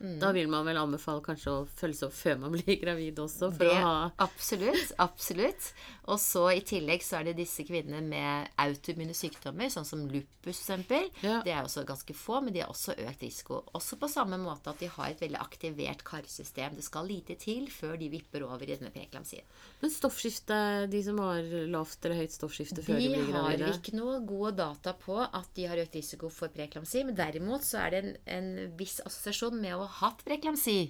[0.00, 0.18] Mm.
[0.22, 3.50] Da vil man vel anbefale kanskje å følge seg opp før man blir gravid også,
[3.54, 3.78] for Det,
[4.24, 4.92] absolutt.
[5.02, 5.72] Absolutt.
[6.08, 10.62] Og så i tillegg så er det disse kvinnene med autoimmune sykdommer, sånn som lupus
[10.62, 11.24] f.eks.
[11.24, 11.40] Ja.
[11.44, 13.58] Det er også ganske få, men de har også økt risiko.
[13.76, 16.76] Også på samme måte at de har et veldig aktivert karsystem.
[16.78, 19.44] Det skal lite til før de vipper over i denne preeklamsien.
[19.82, 20.60] Men stoffskifte,
[20.92, 23.74] de som har lavt eller høyt stoffskifte før de, De blir har gravide?
[23.76, 27.82] ikke noe gode data på at de har økt risiko for preeklamsi, men derimot så
[27.84, 30.80] er det en, en viss assosiasjon med å ha hatt preklamsi,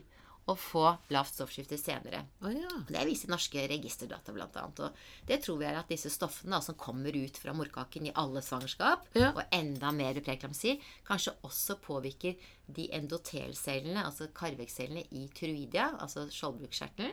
[0.48, 0.82] og få
[1.12, 2.22] lavt stoffskifte senere.
[2.40, 2.70] Oh, ja.
[2.88, 4.46] Det viser norske registerdata bl.a.
[4.64, 8.14] Og det tror vi er at disse stoffene da, som kommer ut fra morkaken i
[8.16, 9.34] alle svangerskap, Ja.
[9.36, 16.24] og enda mer preklamsi, preeklamsi, kanskje også påvirker de endotelcellene, altså karveggcellene i tyroidia, altså
[16.32, 17.12] skjoldbruskkjertelen.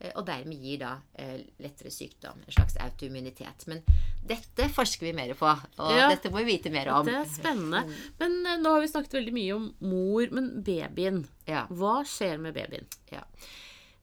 [0.00, 2.42] Eh, Og dermed gir da eh, lettere sykdom.
[2.46, 3.66] En slags autoimmunitet.
[3.70, 3.82] Men
[4.26, 5.46] dette forsker vi mer på,
[5.78, 6.08] og Ja.
[6.12, 7.06] dette må vi vite mer om.
[7.06, 7.84] Det er spennende.
[8.20, 11.24] Men eh, nå har vi snakket veldig mye om mor, men babyen.
[11.46, 11.66] Ja.
[11.70, 12.86] Hva skjer med babyen?
[13.12, 13.24] Ja.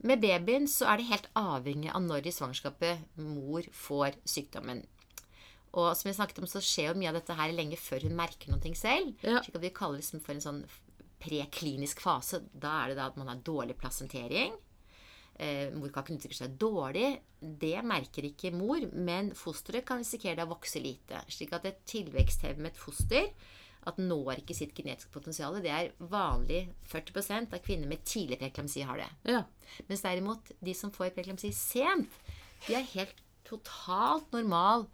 [0.06, 4.84] Med babyen så er det helt avhengig av når i svangerskapet mor får sykdommen.
[5.76, 8.16] Og som jeg snakket om, så skjer jo mye av dette her lenge før hun
[8.16, 9.16] merker noe selv.
[9.26, 9.42] Ja.
[9.44, 10.62] Slik at vi kaller det liksom for en sånn
[11.20, 12.42] preklinisk fase.
[12.54, 14.54] Da er det da at man har dårlig placentering.
[15.38, 17.20] Eh, morkaken uttrykke seg dårlig.
[17.42, 21.20] Det merker ikke mor, men fosteret kan risikere å vokse lite.
[21.28, 23.28] Slik at et tilveksthemmet foster
[23.86, 25.60] at når ikke sitt genetiske potensial.
[25.62, 29.10] Det er vanlig 40% av kvinner med tidlig preeklamsi har det.
[29.36, 29.44] Ja.
[29.90, 32.10] Mens derimot de som får preeklamsi sent,
[32.66, 34.88] de har helt totalt normal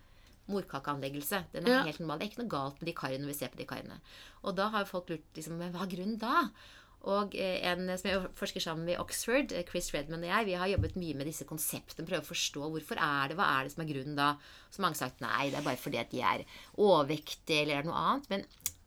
[0.52, 1.46] morkakeanleggelse.
[1.54, 1.84] Den er Ja.
[1.84, 2.20] helt normal.
[2.20, 4.02] Det er ikke noe galt med de karene når vi ser på de karene.
[4.44, 6.50] Og da har folk lurt liksom, hva er grunnen da?
[7.10, 10.48] Og eh, en som jeg forsker sammen med i Oxford, eh, Chris Redman og jeg,
[10.52, 12.06] vi har jobbet mye med disse konseptene.
[12.06, 14.36] Prøve å forstå hvorfor er det, hva er det som er grunnen da?
[14.70, 16.46] Så mange har sagt nei, det er bare fordi at de er
[16.78, 18.30] overvektige eller er noe annet.
[18.30, 18.46] Men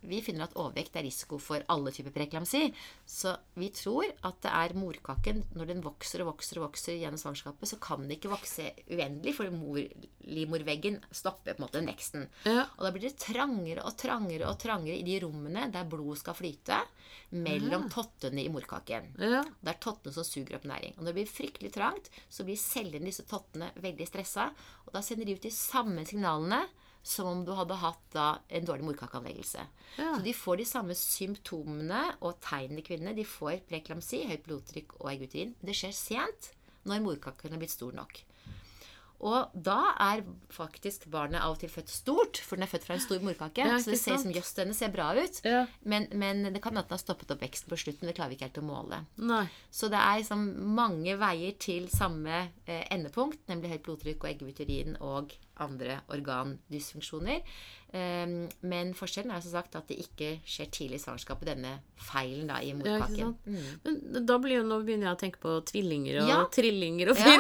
[0.09, 2.69] vi finner at overvekt er risiko for alle typer preeklamsi.
[3.07, 7.21] Så vi tror at det er morkaken Når den vokser og vokser og vokser gjennom
[7.21, 9.81] svangerskapet, så kan den ikke vokse uendelig, for mor,
[10.25, 12.29] livmorveggen stopper på en måte den veksten.
[12.49, 12.67] Ja.
[12.77, 16.39] Og da blir det trangere og trangere og trangere i de rommene der blodet skal
[16.39, 16.81] flyte,
[17.35, 19.11] mellom tottene i morkaken.
[19.19, 19.43] Ja.
[19.61, 20.95] Det er tottene som suger opp næring.
[20.97, 24.49] Og når det blir fryktelig trangt, så blir cellene i disse tottene veldig stressa.
[24.87, 26.65] Og da sender de ut de samme signalene
[27.05, 29.65] som om du hadde hatt da en dårlig morkakeanleggelse.
[29.99, 30.11] Ja.
[30.17, 33.17] Så de får de samme symptomene og tegnene kvinnene.
[33.17, 35.53] De får preeklamsi, høyt blodtrykk og egguterin.
[35.61, 36.55] Det skjer sent
[36.89, 38.25] når morkaken er blitt stor nok.
[39.25, 42.97] Og da er faktisk barnet av og til født stort, for den er født fra
[42.99, 43.65] en stor morkake.
[43.65, 45.39] Ja, så det ser ut som jøss, denne ser bra ut.
[45.47, 45.63] Ja.
[45.81, 48.11] Men, men det kan hende den har stoppet opp veksten på slutten.
[48.11, 49.01] Det klarer vi ikke helt å måle.
[49.23, 49.47] Nei.
[49.73, 50.45] Så det er liksom
[50.77, 57.43] mange veier til samme eh, endepunkt, nemlig høyt blodtrykk og eggebutyrin og andre organdysfunksjoner.
[57.95, 58.27] Eh,
[58.67, 62.59] men forskjellen er som sagt at det ikke skjer tidlig i svangerskapet, denne feilen da
[62.61, 63.37] i Ja, morkaken.
[63.47, 63.85] sant?
[63.85, 66.41] Men da blir jo, nå begynner jeg å tenke på tvillinger og Ja.
[66.51, 67.37] trillinger og Ja.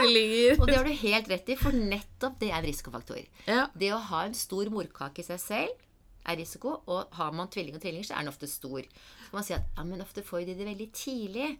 [0.61, 3.27] Og det har du helt rett i, for nettopp det er en risikofaktor.
[3.49, 3.67] Ja.
[3.77, 5.71] Det å ha en stor morkake i seg selv
[6.27, 8.81] er risiko, og har man tvilling og trillinger, så er den ofte stor.
[8.81, 11.59] Så kan man si at ja, men ofte får de det veldig tidlig.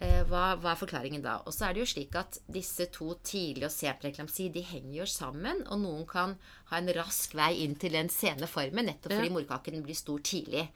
[0.00, 1.38] Eh, Hva, hva er forklaringen da?
[1.44, 4.94] Og så er det jo slik at disse to tidlig og sent preeklamsi de henger
[5.02, 6.36] jo sammen, og noen kan
[6.70, 9.34] ha en rask vei inn til den sene formen, nettopp fordi Ja.
[9.36, 10.68] morkaken blir stor tidlig.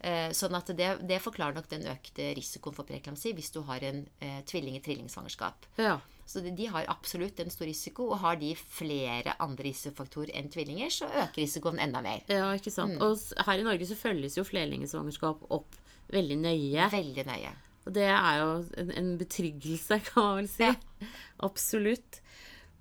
[0.00, 3.82] Eh, Sånn at det, det forklarer nok den økte risikoen for preeklamsi hvis du har
[3.82, 5.66] en eh, tvilling i trillingsvangerskap.
[5.78, 5.98] ja.
[6.28, 10.50] Så de, de har absolutt en stor risiko, og har de flere andre risikofaktorer enn
[10.52, 12.20] tvillinger, så øker risikoen enda mer.
[12.28, 13.00] Ja, ikke sant.
[13.00, 13.16] Og
[13.46, 15.72] her i Norge så følges jo flerlingsvangerskap opp
[16.12, 16.90] veldig nøye.
[16.92, 17.54] Veldig nøye.
[17.88, 18.48] Og det er jo
[18.82, 20.68] en, en betryggelse, kan man vel si.
[21.46, 22.20] Absolutt.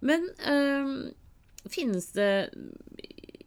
[0.03, 1.13] Men øh,
[1.71, 2.31] finnes det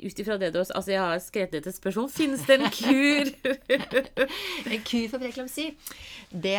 [0.01, 2.09] ut ifra det du har Altså, jeg har skrevet ned et spørsmål.
[2.13, 3.31] Finnes det en kur?
[4.73, 5.67] En kur for preeklamsi,
[6.31, 6.57] det,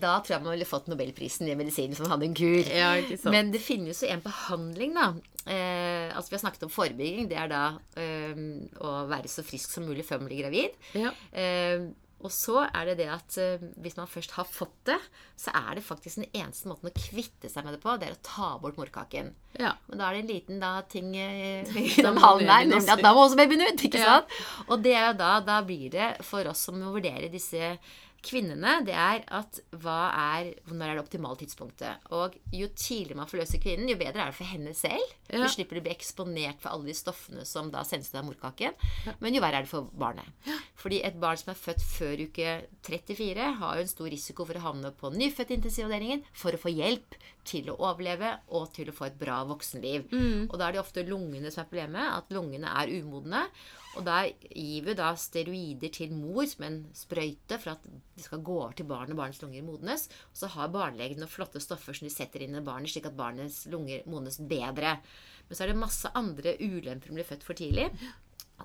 [0.00, 2.64] da tror jeg man ville fått nobelprisen i medisin som hadde en kur.
[2.64, 3.34] Ja, ikke sant.
[3.36, 5.10] Men det finnes jo en behandling, da.
[5.44, 7.28] Eh, altså Vi har snakket om forebygging.
[7.30, 7.64] Det er da
[8.00, 8.44] eh,
[8.80, 10.78] å være så frisk som mulig før man blir gravid.
[10.96, 11.12] ja.
[11.32, 11.90] Eh,
[12.20, 14.98] og så er det det at eh, hvis man først har fått det,
[15.40, 18.16] så er det faktisk den eneste måten å kvitte seg med det på, det er
[18.18, 19.32] å ta bort morkaken.
[19.58, 19.72] ja.
[19.88, 21.10] Men da er det en liten da, ting
[21.94, 23.86] som Da må halen der, nemlig at da må også babyen ut.
[23.88, 24.20] ikke Ja.
[24.20, 24.36] sant?
[24.68, 27.72] Og det er jo da, da blir det for oss som må vurdere disse
[28.24, 32.06] kvinnene, det er at hva er, når er det optimale tidspunktet?
[32.16, 35.14] Og jo tidligere man forløser kvinnen, jo bedre er det for henne selv.
[35.30, 35.42] Ja.
[35.44, 38.30] Du slipper å bli eksponert for alle de stoffene som da sendes til deg av
[38.30, 38.86] morkaken.
[39.22, 40.28] Men jo verre er det for barnet.
[40.80, 42.56] Fordi et barn som er født før uke
[42.86, 47.18] 34, har jo en stor risiko for å havne på nyfødtintensivavdelingen for å få hjelp
[47.48, 50.08] til å overleve og til å få et bra voksenliv.
[50.48, 53.44] Og da er det ofte lungene som er problemet, at lungene er umodne.
[53.98, 58.42] Og da gir vi da steroider til mor som en sprøyte for at de skal
[58.46, 60.06] gå over til barnet og barnets lunger modnes.
[60.30, 63.18] Og så har barnelegen noen flotte stoffer som de setter inn i barnet, slik at
[63.18, 64.98] barnets lunger modnes bedre.
[65.48, 67.90] Men så er det masse andre ulemper om å bli født for tidlig.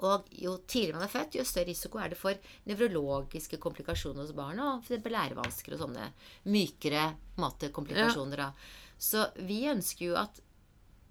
[0.03, 4.33] Og jo tidligere man er født, jo større risiko er det for nevrologiske komplikasjoner hos
[4.35, 5.11] barnet, og f.eks.
[5.15, 6.09] lærevansker og sånne
[6.51, 7.07] mykere
[7.41, 8.43] måte, komplikasjoner.
[8.43, 8.49] Da.
[8.97, 10.41] Så vi ønsker jo at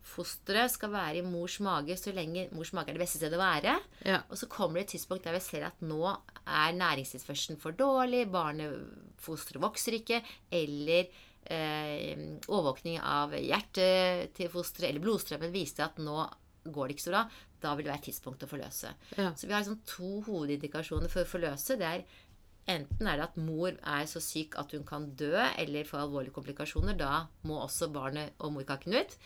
[0.05, 3.43] fosteret skal være i mors mage så lenge mors mage er det beste stedet å
[3.43, 3.77] være.
[4.05, 4.21] Ja.
[4.29, 6.03] Og så kommer det et tidspunkt der vi ser at nå
[6.45, 8.85] er næringstilførselen for dårlig, barnet,
[9.25, 10.21] fosteret vokser ikke,
[10.53, 11.09] eller
[11.49, 16.19] eh, overvåkning av hjertet til fosteret eller blodstrømmen viste at nå
[16.65, 17.23] går det ikke så bra.
[17.63, 18.93] Da vil det være tidspunkt å forløse.
[19.17, 19.31] Ja.
[19.37, 21.79] Så vi har liksom to hovedindikasjoner for å forløse.
[21.81, 22.07] Det er
[22.65, 26.33] Enten er det at mor er så syk at hun kan dø eller få alvorlige
[26.33, 26.97] komplikasjoner.
[26.97, 29.17] Da må også barnet og morkaken ut.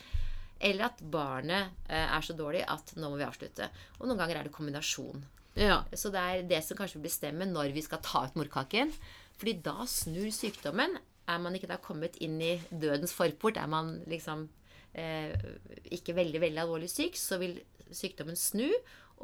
[0.59, 3.69] Eller at barnet eh, er så dårlig at nå må vi avslutte.
[4.01, 5.23] Og noen ganger er det kombinasjon.
[5.55, 5.85] ja.
[5.95, 8.91] Så det er det som kanskje vil bestemme når vi skal ta ut morkaken.
[9.39, 10.99] Fordi da snur sykdommen.
[11.29, 14.47] Er man ikke da kommet inn i dødens forport, er man liksom
[14.93, 17.59] ikke veldig, veldig alvorlig syk, så vil
[17.93, 18.67] sykdommen snu,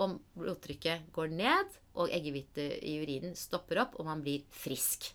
[0.01, 5.13] og blodtrykket går ned, og eggehvite i urinen stopper opp, og man blir frisk.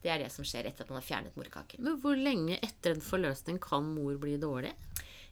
[0.00, 1.84] Det er det som skjer etter at man har fjernet morkaken.
[1.84, 4.72] Men hvor lenge etter en forløsning kan mor bli dårlig?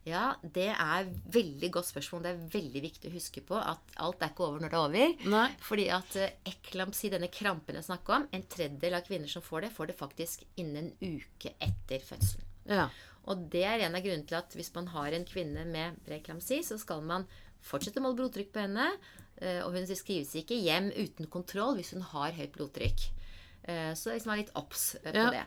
[0.09, 2.22] Ja, det er veldig godt spørsmål.
[2.24, 4.86] Det er veldig viktig å huske på at alt er ikke over når det er
[4.86, 5.24] over.
[5.34, 5.46] Nei.
[5.64, 9.66] Fordi at Eklamsi eklampsi, denne krampen jeg snakker om, en tredjedel av kvinner som får
[9.66, 12.47] det, får det faktisk innen en uke etter fødselen.
[12.69, 12.89] Ja.
[13.29, 16.62] Og det er en av grunnene til at hvis man har en kvinne med preeklamsi,
[16.64, 17.27] så skal man
[17.61, 18.87] fortsette å måle blodtrykk på henne.
[19.41, 23.11] eh, Og hun skrives ikke hjem uten kontroll hvis hun har høyt blodtrykk.
[23.64, 25.31] Eh, Så liksom være litt obs eh, på Ja.
[25.31, 25.47] det.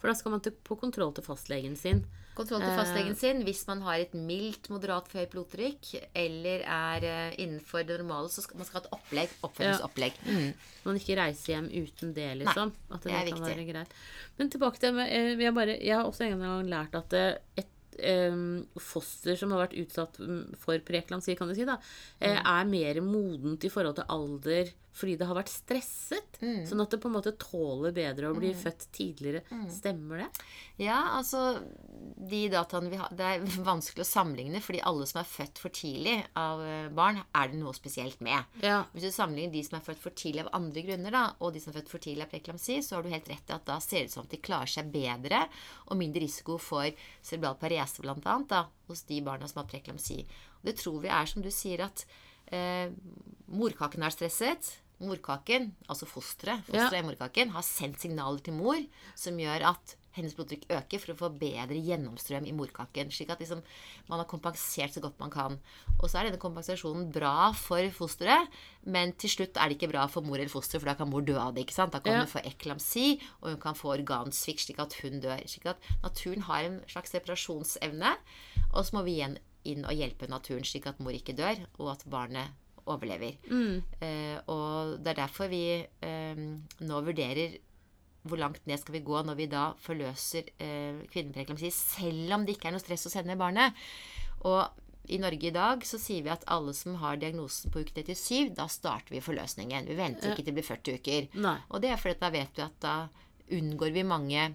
[0.00, 2.04] For da skal man på kontroll til fastlegen sin.
[2.34, 3.42] Kontroll til fastlegen sin.
[3.46, 8.42] Hvis man har et mildt, moderat høyt blodtrykk eller er eh, innenfor det normale, så
[8.42, 9.36] skal man skal ha et opplegg.
[9.46, 10.18] Oppfølgingsopplegg.
[10.84, 12.72] Man ikke reiser hjem uten det, liksom.
[12.90, 13.52] at det, det er kan viktig.
[13.54, 13.94] være greit.
[14.38, 17.38] Men tilbake til med eh, jeg, bare, jeg har også en gang lært at eh,
[17.62, 17.70] et
[18.82, 21.76] foster som har vært utsatt mm, for preeklamsi, kan du si, da,
[22.18, 22.46] eh, Mm.
[22.50, 26.36] er mer modent i forhold til alder fordi det har vært stresset.
[26.38, 26.62] Mm.
[26.68, 29.42] Sånn at det på en måte tåler bedre å bli født tidligere.
[29.50, 29.64] Mm.
[29.72, 30.28] Stemmer det?
[30.84, 31.40] Ja, altså
[32.14, 35.74] De dataene vi har Det er vanskelig å sammenligne, fordi alle som er født for
[35.74, 38.54] tidlig av eh, barn, er det noe spesielt med.
[38.62, 38.84] Ja.
[38.94, 41.64] Hvis du sammenligner de som er født for tidlig av andre grunner, da, og de
[41.64, 43.80] som er født for tidlig av preklamsi, så har du helt rett i at da
[43.82, 45.42] ser det ut som at de klarer seg bedre,
[45.88, 46.86] og mindre risiko for
[47.18, 50.22] cerebral parese, blant annet, da, hos de barna som har preklamsi.
[50.60, 52.06] Og det tror vi er, som du sier, at
[52.54, 52.94] eh,
[53.50, 54.72] morkaken er stresset.
[55.06, 57.02] Morkaken, altså fosteret, fosteret Ja.
[57.02, 58.80] i morkaken, har sendt signaler til mor
[59.14, 63.08] som gjør at hennes blodtrykk øker for å få bedre gjennomstrøm i morkaken.
[63.10, 63.62] Slik at liksom,
[64.08, 65.56] man har kompensert så godt man kan.
[65.98, 68.46] Og så er denne kompensasjonen bra for fosteret,
[68.86, 71.20] men til slutt er det ikke bra for mor eller foster, for da kan mor
[71.26, 71.66] dø av det.
[71.66, 71.90] ikke sant?
[71.92, 72.18] Da kan Ja.
[72.20, 75.42] hun få eklamsi, og hun kan få organsvikt slik at hun dør.
[75.48, 78.16] Slik at naturen har en slags reparasjonsevne,
[78.72, 81.90] og så må vi igjen inn og hjelpe naturen slik at mor ikke dør, og
[81.90, 82.50] at barnet
[82.90, 83.36] overlever.
[84.04, 86.44] Eh, og det er derfor vi eh,
[86.84, 87.58] nå vurderer
[88.24, 92.56] hvor langt ned skal vi gå når vi da forløser eh, kvinnepreeklamsi, selv om det
[92.56, 93.76] ikke er noe stress å sende barnet.
[94.48, 94.62] Og
[95.12, 98.54] i Norge i dag så sier vi at alle som har diagnosen på uke 37,
[98.56, 99.90] da starter vi forløsningen.
[99.90, 101.26] Vi venter ikke til det blir 40 uker.
[101.44, 101.58] Nei.
[101.68, 102.94] Og det er fordi da vet vi at da
[103.52, 104.46] unngår vi mange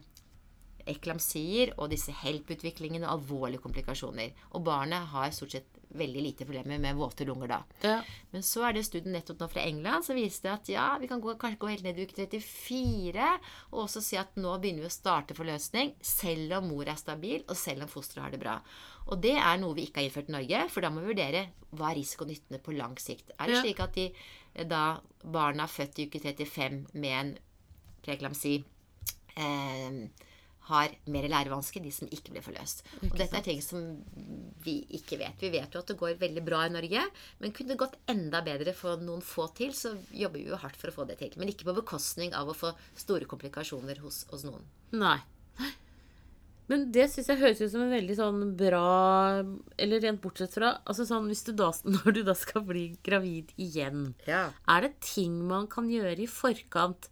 [0.89, 4.33] eklamsier og disse HELP-utviklingene og alvorlige komplikasjoner.
[4.57, 7.57] Og barnet har stort sett veldig lite problemer med våte lunger da.
[7.81, 7.95] Ja.
[8.31, 11.21] Men så er det studien nettopp nå fra England som viste at ja, vi kan
[11.23, 13.25] gå, kanskje gå helt ned i uke 34
[13.71, 17.41] og også si at nå begynner vi å starte forløsning selv om mor er stabil,
[17.49, 18.59] og selv om fosteret har det bra.
[19.09, 21.47] Og det er noe vi ikke har innført i Norge, for da må vi vurdere
[21.73, 23.31] hva er risikonyttene på lang sikt.
[23.39, 23.61] Er det Ja.
[23.65, 24.07] slik at de,
[24.69, 24.83] da
[25.23, 27.37] barna er født i uke 35 med en
[28.05, 28.59] preeklamsi
[29.35, 30.03] eh,
[30.69, 32.83] har mer lærevansker, de som ikke blir forløst.
[33.03, 33.83] og dette er ting som
[34.63, 35.41] vi ikke vet.
[35.41, 37.03] Vi vet jo at det går veldig bra i Norge,
[37.41, 40.77] men kunne det gått enda bedre for noen få til, så jobber vi jo hardt
[40.79, 41.33] for å få det til.
[41.41, 44.63] Men ikke på bekostning av å få store komplikasjoner hos, hos noen.
[44.93, 45.17] Nei.
[46.69, 49.41] Men det syns jeg høres ut som en veldig sånn bra
[49.81, 53.49] Eller rent bortsett fra altså sånn, hvis du da, Når du da skal bli gravid
[53.57, 54.51] igjen, Ja.
[54.69, 57.09] er det ting man kan gjøre i forkant?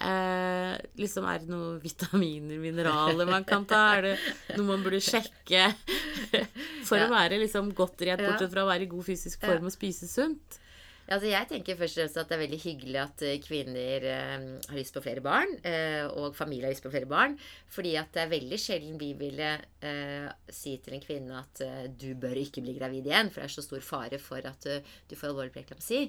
[0.00, 3.82] Eh, liksom Er det noen vitaminer, mineraler man kan ta?
[3.98, 4.16] Er det
[4.56, 5.66] noe man burde sjekke
[6.88, 7.04] for Ja.
[7.06, 10.08] å være liksom godt redd, bortsett fra å være i god fysisk form og spise
[10.08, 10.56] sunt?
[11.10, 14.44] Altså, jeg tenker først og fremst at det er veldig hyggelig at eh, kvinner eh,
[14.70, 17.34] har lyst på flere barn, eh, og familier har lyst på flere barn.
[17.74, 19.48] Fordi at det er veldig sjelden vi ville
[19.82, 23.48] eh, si til en kvinne at eh, du bør ikke bli gravid igjen, for det
[23.50, 26.04] er så stor fare for at eh, du får alvorlig preeklamsi.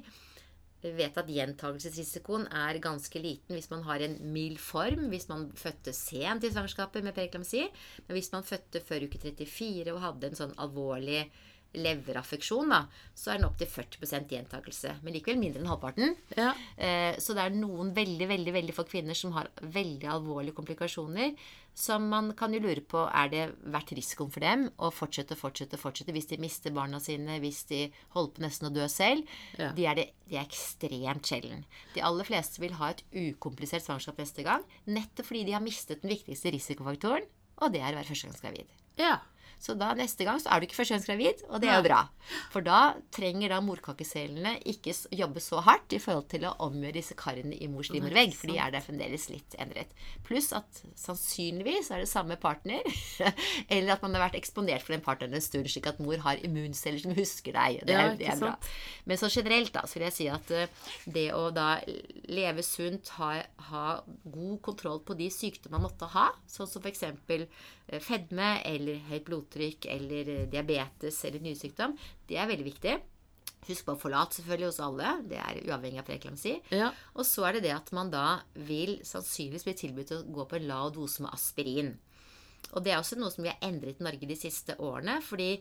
[0.82, 5.50] Vi vet at gjentagelsesrisikoen er ganske liten hvis man har en mild form, hvis man
[5.58, 7.68] fødte sent i svangerskapet med preeklamsi.
[8.08, 11.28] Men hvis man fødte før uke 34 og hadde en sånn alvorlig
[11.74, 12.82] leveraffeksjon, da,
[13.16, 14.96] så er den opptil 40% gjentakelse.
[15.04, 16.16] Men likevel mindre enn halvparten.
[16.38, 16.54] Ja.
[16.78, 21.36] Eh, Så det er noen veldig veldig, veldig få kvinner som har veldig alvorlige komplikasjoner.
[21.74, 25.80] Som man kan jo lure på er det verdt risikoen for dem å fortsette, fortsette,
[25.80, 29.24] fortsette hvis de mister barna sine, hvis de holder på nesten å dø selv.
[29.58, 29.72] Ja.
[29.78, 31.64] De, er det, de er ekstremt sjelden.
[31.96, 36.04] De aller fleste vil ha et ukomplisert svangerskap neste gang, nettopp fordi de har mistet
[36.04, 37.24] den viktigste risikofaktoren,
[37.62, 38.68] og det er å være førstegangsgravid.
[39.00, 39.20] ja.
[39.62, 42.00] Så da neste gang så er du ikke førstegangsgravid, og det er jo bra.
[42.54, 42.80] For da
[43.14, 47.70] trenger da morkakecellene ikke jobbe så hardt i forhold til å omgjøre disse karene i
[47.72, 49.92] mors livmorvegg, for de er der fremdeles litt endret.
[50.26, 52.82] Pluss at sannsynligvis er det samme partner,
[53.74, 56.42] eller at man har vært eksponert for den partneren en stund, slik at mor har
[56.46, 57.84] immunceller som husker deg.
[57.88, 58.56] Det er, det er bra.
[59.10, 61.70] Men så generelt da, så vil jeg si at eh, det å da
[62.32, 63.34] leve sunt, ha,
[63.72, 63.86] ha
[64.26, 67.06] god kontroll på de sykdommer man måtte ha, sånn som f.eks.
[68.00, 71.98] fedme eller høyt blodtrykk eller eh, diabetes eller nyresykdom,
[72.30, 72.96] det er veldig viktig.
[73.68, 75.12] Husk på forlat selvfølgelig hos alle.
[75.30, 76.56] Det er uavhengig av preeklamsi.
[76.74, 76.90] Ja.
[77.14, 80.58] Og så er det det at man da vil sannsynligvis bli tilbudt å gå på
[80.58, 81.94] en lav dose med aspirin.
[82.72, 85.20] Og det er også noe som vi har endret i Norge de siste årene.
[85.26, 85.52] Fordi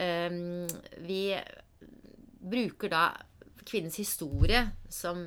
[0.00, 0.64] øhm,
[1.04, 1.20] vi
[2.44, 3.04] bruker da
[3.64, 4.60] kvinnens historie
[4.92, 5.24] som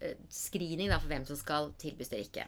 [0.00, 2.46] eh, screening da, for hvem som skal tilbys eller ikke.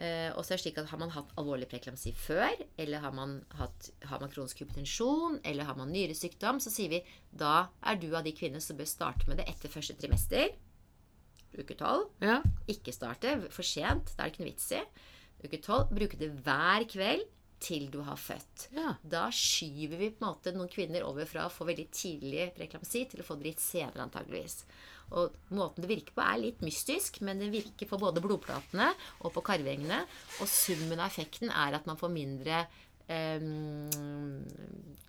[0.00, 3.12] Eh, og så er det slik at Har man hatt alvorlig preeklamsi før, eller har
[3.12, 8.00] man, hatt, har man kronisk hypotensjon, eller har man nyresykdom, så sier vi da er
[8.00, 10.54] du av de kvinnene som bør starte med det etter første trimester.
[11.50, 12.06] Uke 12.
[12.24, 12.38] ja.
[12.70, 14.14] Ikke starte for sent.
[14.14, 14.80] Det er det ikke noe vits i.
[15.44, 15.92] Uke 12.
[15.98, 17.26] Bruke det hver kveld
[17.60, 18.70] til du har født.
[18.72, 18.94] Ja.
[19.02, 23.04] Da skyver vi på en måte noen kvinner over fra å få veldig tidlig preeklamsi
[23.10, 24.62] til å få det litt senere, antageligvis.
[25.16, 28.92] Og måten det virker på, er litt mystisk, men det virker på både blodplatene
[29.24, 30.04] og på karvengene.
[30.38, 32.62] Og summen av effekten er at man får mindre
[33.10, 34.38] um,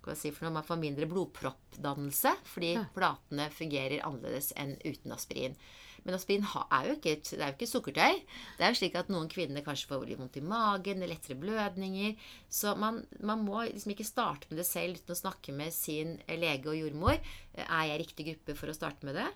[0.02, 5.58] hva si for noe, Man får mindre blodproppdannelse fordi platene fungerer annerledes enn uten aspirin.
[6.02, 8.22] Men aspirin er jo ikke, det er jo ikke sukkertøy.
[8.58, 12.16] Det er jo slik at noen kvinner kanskje får litt vondt i magen, lettere blødninger.
[12.50, 16.16] Så man, man må liksom ikke starte med det selv uten å snakke med sin
[16.26, 17.22] lege og jordmor.
[17.54, 19.30] Er jeg riktig gruppe for å starte med det?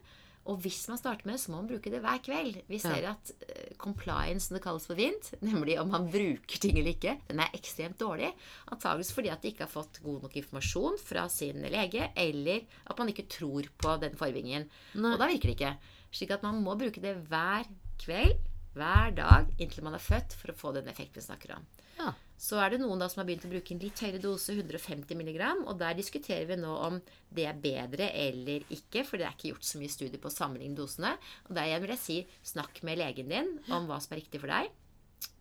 [0.45, 2.59] Og hvis man starter med det, så må man bruke det hver kveld.
[2.69, 6.77] Vi ser at eh, compliance, som det kalles på vint, nemlig om man bruker ting
[6.77, 8.29] eller ikke, den er ekstremt dårlig.
[8.69, 13.01] Antakeligvis fordi at de ikke har fått god nok informasjon fra sin lege, eller at
[13.01, 14.69] man ikke tror på den forvingen.
[15.01, 15.73] Og da virker det ikke.
[16.15, 17.65] Slik at man må bruke det hver
[18.05, 18.37] kveld,
[18.75, 21.65] hver dag, inntil man er født, for å få den effekten vi snakker om.
[21.99, 22.13] Ja.
[22.45, 25.15] Så er det noen da som har begynt å bruke en litt høyere dose, 150
[25.15, 26.97] mg, og der diskuterer vi nå om
[27.33, 30.35] det er bedre eller ikke, for det er ikke gjort så mye studier på å
[30.35, 31.15] sammenligne dosene.
[31.47, 32.17] Og der igjen vil jeg si
[32.51, 34.73] snakk med legen din om hva som er riktig for deg.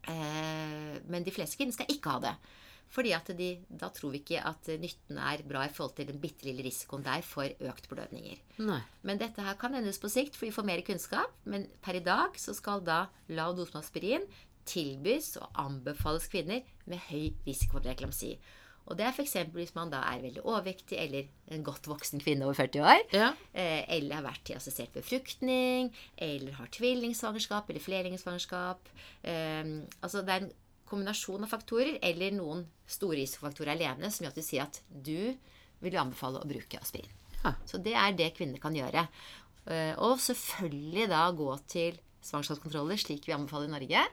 [0.06, 2.36] Eh, men de fleste kvinner skal ikke ha det.
[2.94, 6.20] Fordi at de, da tror vi ikke at nytten er bra i forhold til den
[6.22, 8.38] bitte lille risikoen der for økt blødninger.
[8.62, 8.80] Nei.
[9.02, 11.32] Men dette her kan endres på sikt, for vi får mer kunnskap.
[11.50, 14.28] Men per i dag så skal da lav dose med aspirin
[14.68, 18.34] tilbys og anbefales kvinner med høy risiko for eklamsi.
[18.84, 19.32] Og det er f.eks.
[19.54, 21.24] hvis man da er veldig overvektig, eller
[21.56, 23.00] en godt voksen kvinne over 40 år.
[23.16, 23.30] Ja.
[23.56, 25.88] Eh, eller har vært i assistert befruktning,
[26.20, 28.92] eller har tvillingsvangerskap eller flerlingsvangerskap.
[29.24, 29.72] Um,
[30.04, 30.52] altså det er en
[30.84, 35.32] kombinasjon av faktorer eller noen store risikofaktorer alene som gjør at du sier at du
[35.80, 37.08] vil anbefale å bruke aspirin.
[37.40, 37.54] Ja.
[37.64, 39.08] Så det er det kvinner kan gjøre.
[39.64, 44.04] Eh, Og selvfølgelig da gå til svangerskapskontroller, slik vi anbefaler i Norge.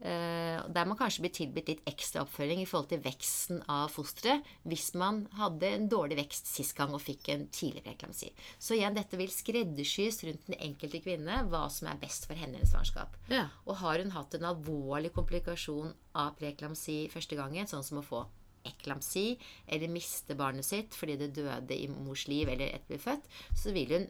[0.00, 4.46] Eh, Der man kanskje blir tilbudt litt ekstra oppfølging i forhold til veksten av fosteret
[4.68, 8.30] hvis man hadde en dårlig vekst sist gang og fikk en tidligere eklamsi.
[8.58, 12.62] Så igjen, dette vil skreddersys rundt den enkelte kvinne hva som er best for henne
[12.62, 13.18] i svangerskap.
[13.32, 13.48] Ja.
[13.66, 18.24] Og har hun hatt en alvorlig komplikasjon av preeklamsi første gangen, sånn som å få
[18.64, 19.38] eklamsi
[19.72, 23.28] eller miste barnet sitt fordi det døde i mors liv eller etter å bli født,
[23.56, 24.08] så vil hun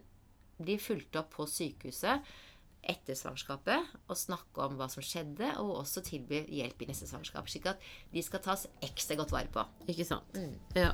[0.61, 2.27] bli fulgt opp på sykehuset
[2.83, 7.49] etter svangerskapet og snakke om hva som skjedde, og også tilby hjelp i neste svangerskap.
[7.51, 9.65] Slik at de skal tas ekstra godt vare på.
[9.91, 10.41] Ikke sant.
[10.77, 10.91] Ja.
[10.91, 10.93] ja.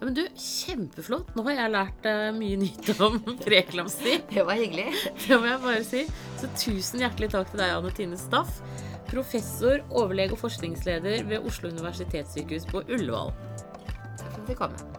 [0.00, 1.32] Men du, kjempeflott.
[1.36, 4.18] Nå har jeg lært uh, mye nytt om preeklamsi.
[4.30, 4.92] Det var hyggelig.
[5.24, 6.04] Det må jeg bare si.
[6.40, 8.62] Så tusen hjertelig takk til deg, Anne Tine Staff.
[9.08, 13.34] Professor, overlege og forskningsleder ved Oslo universitetssykehus på Ullevål.
[14.20, 14.78] Takk for at du kom.
[14.78, 14.97] komme.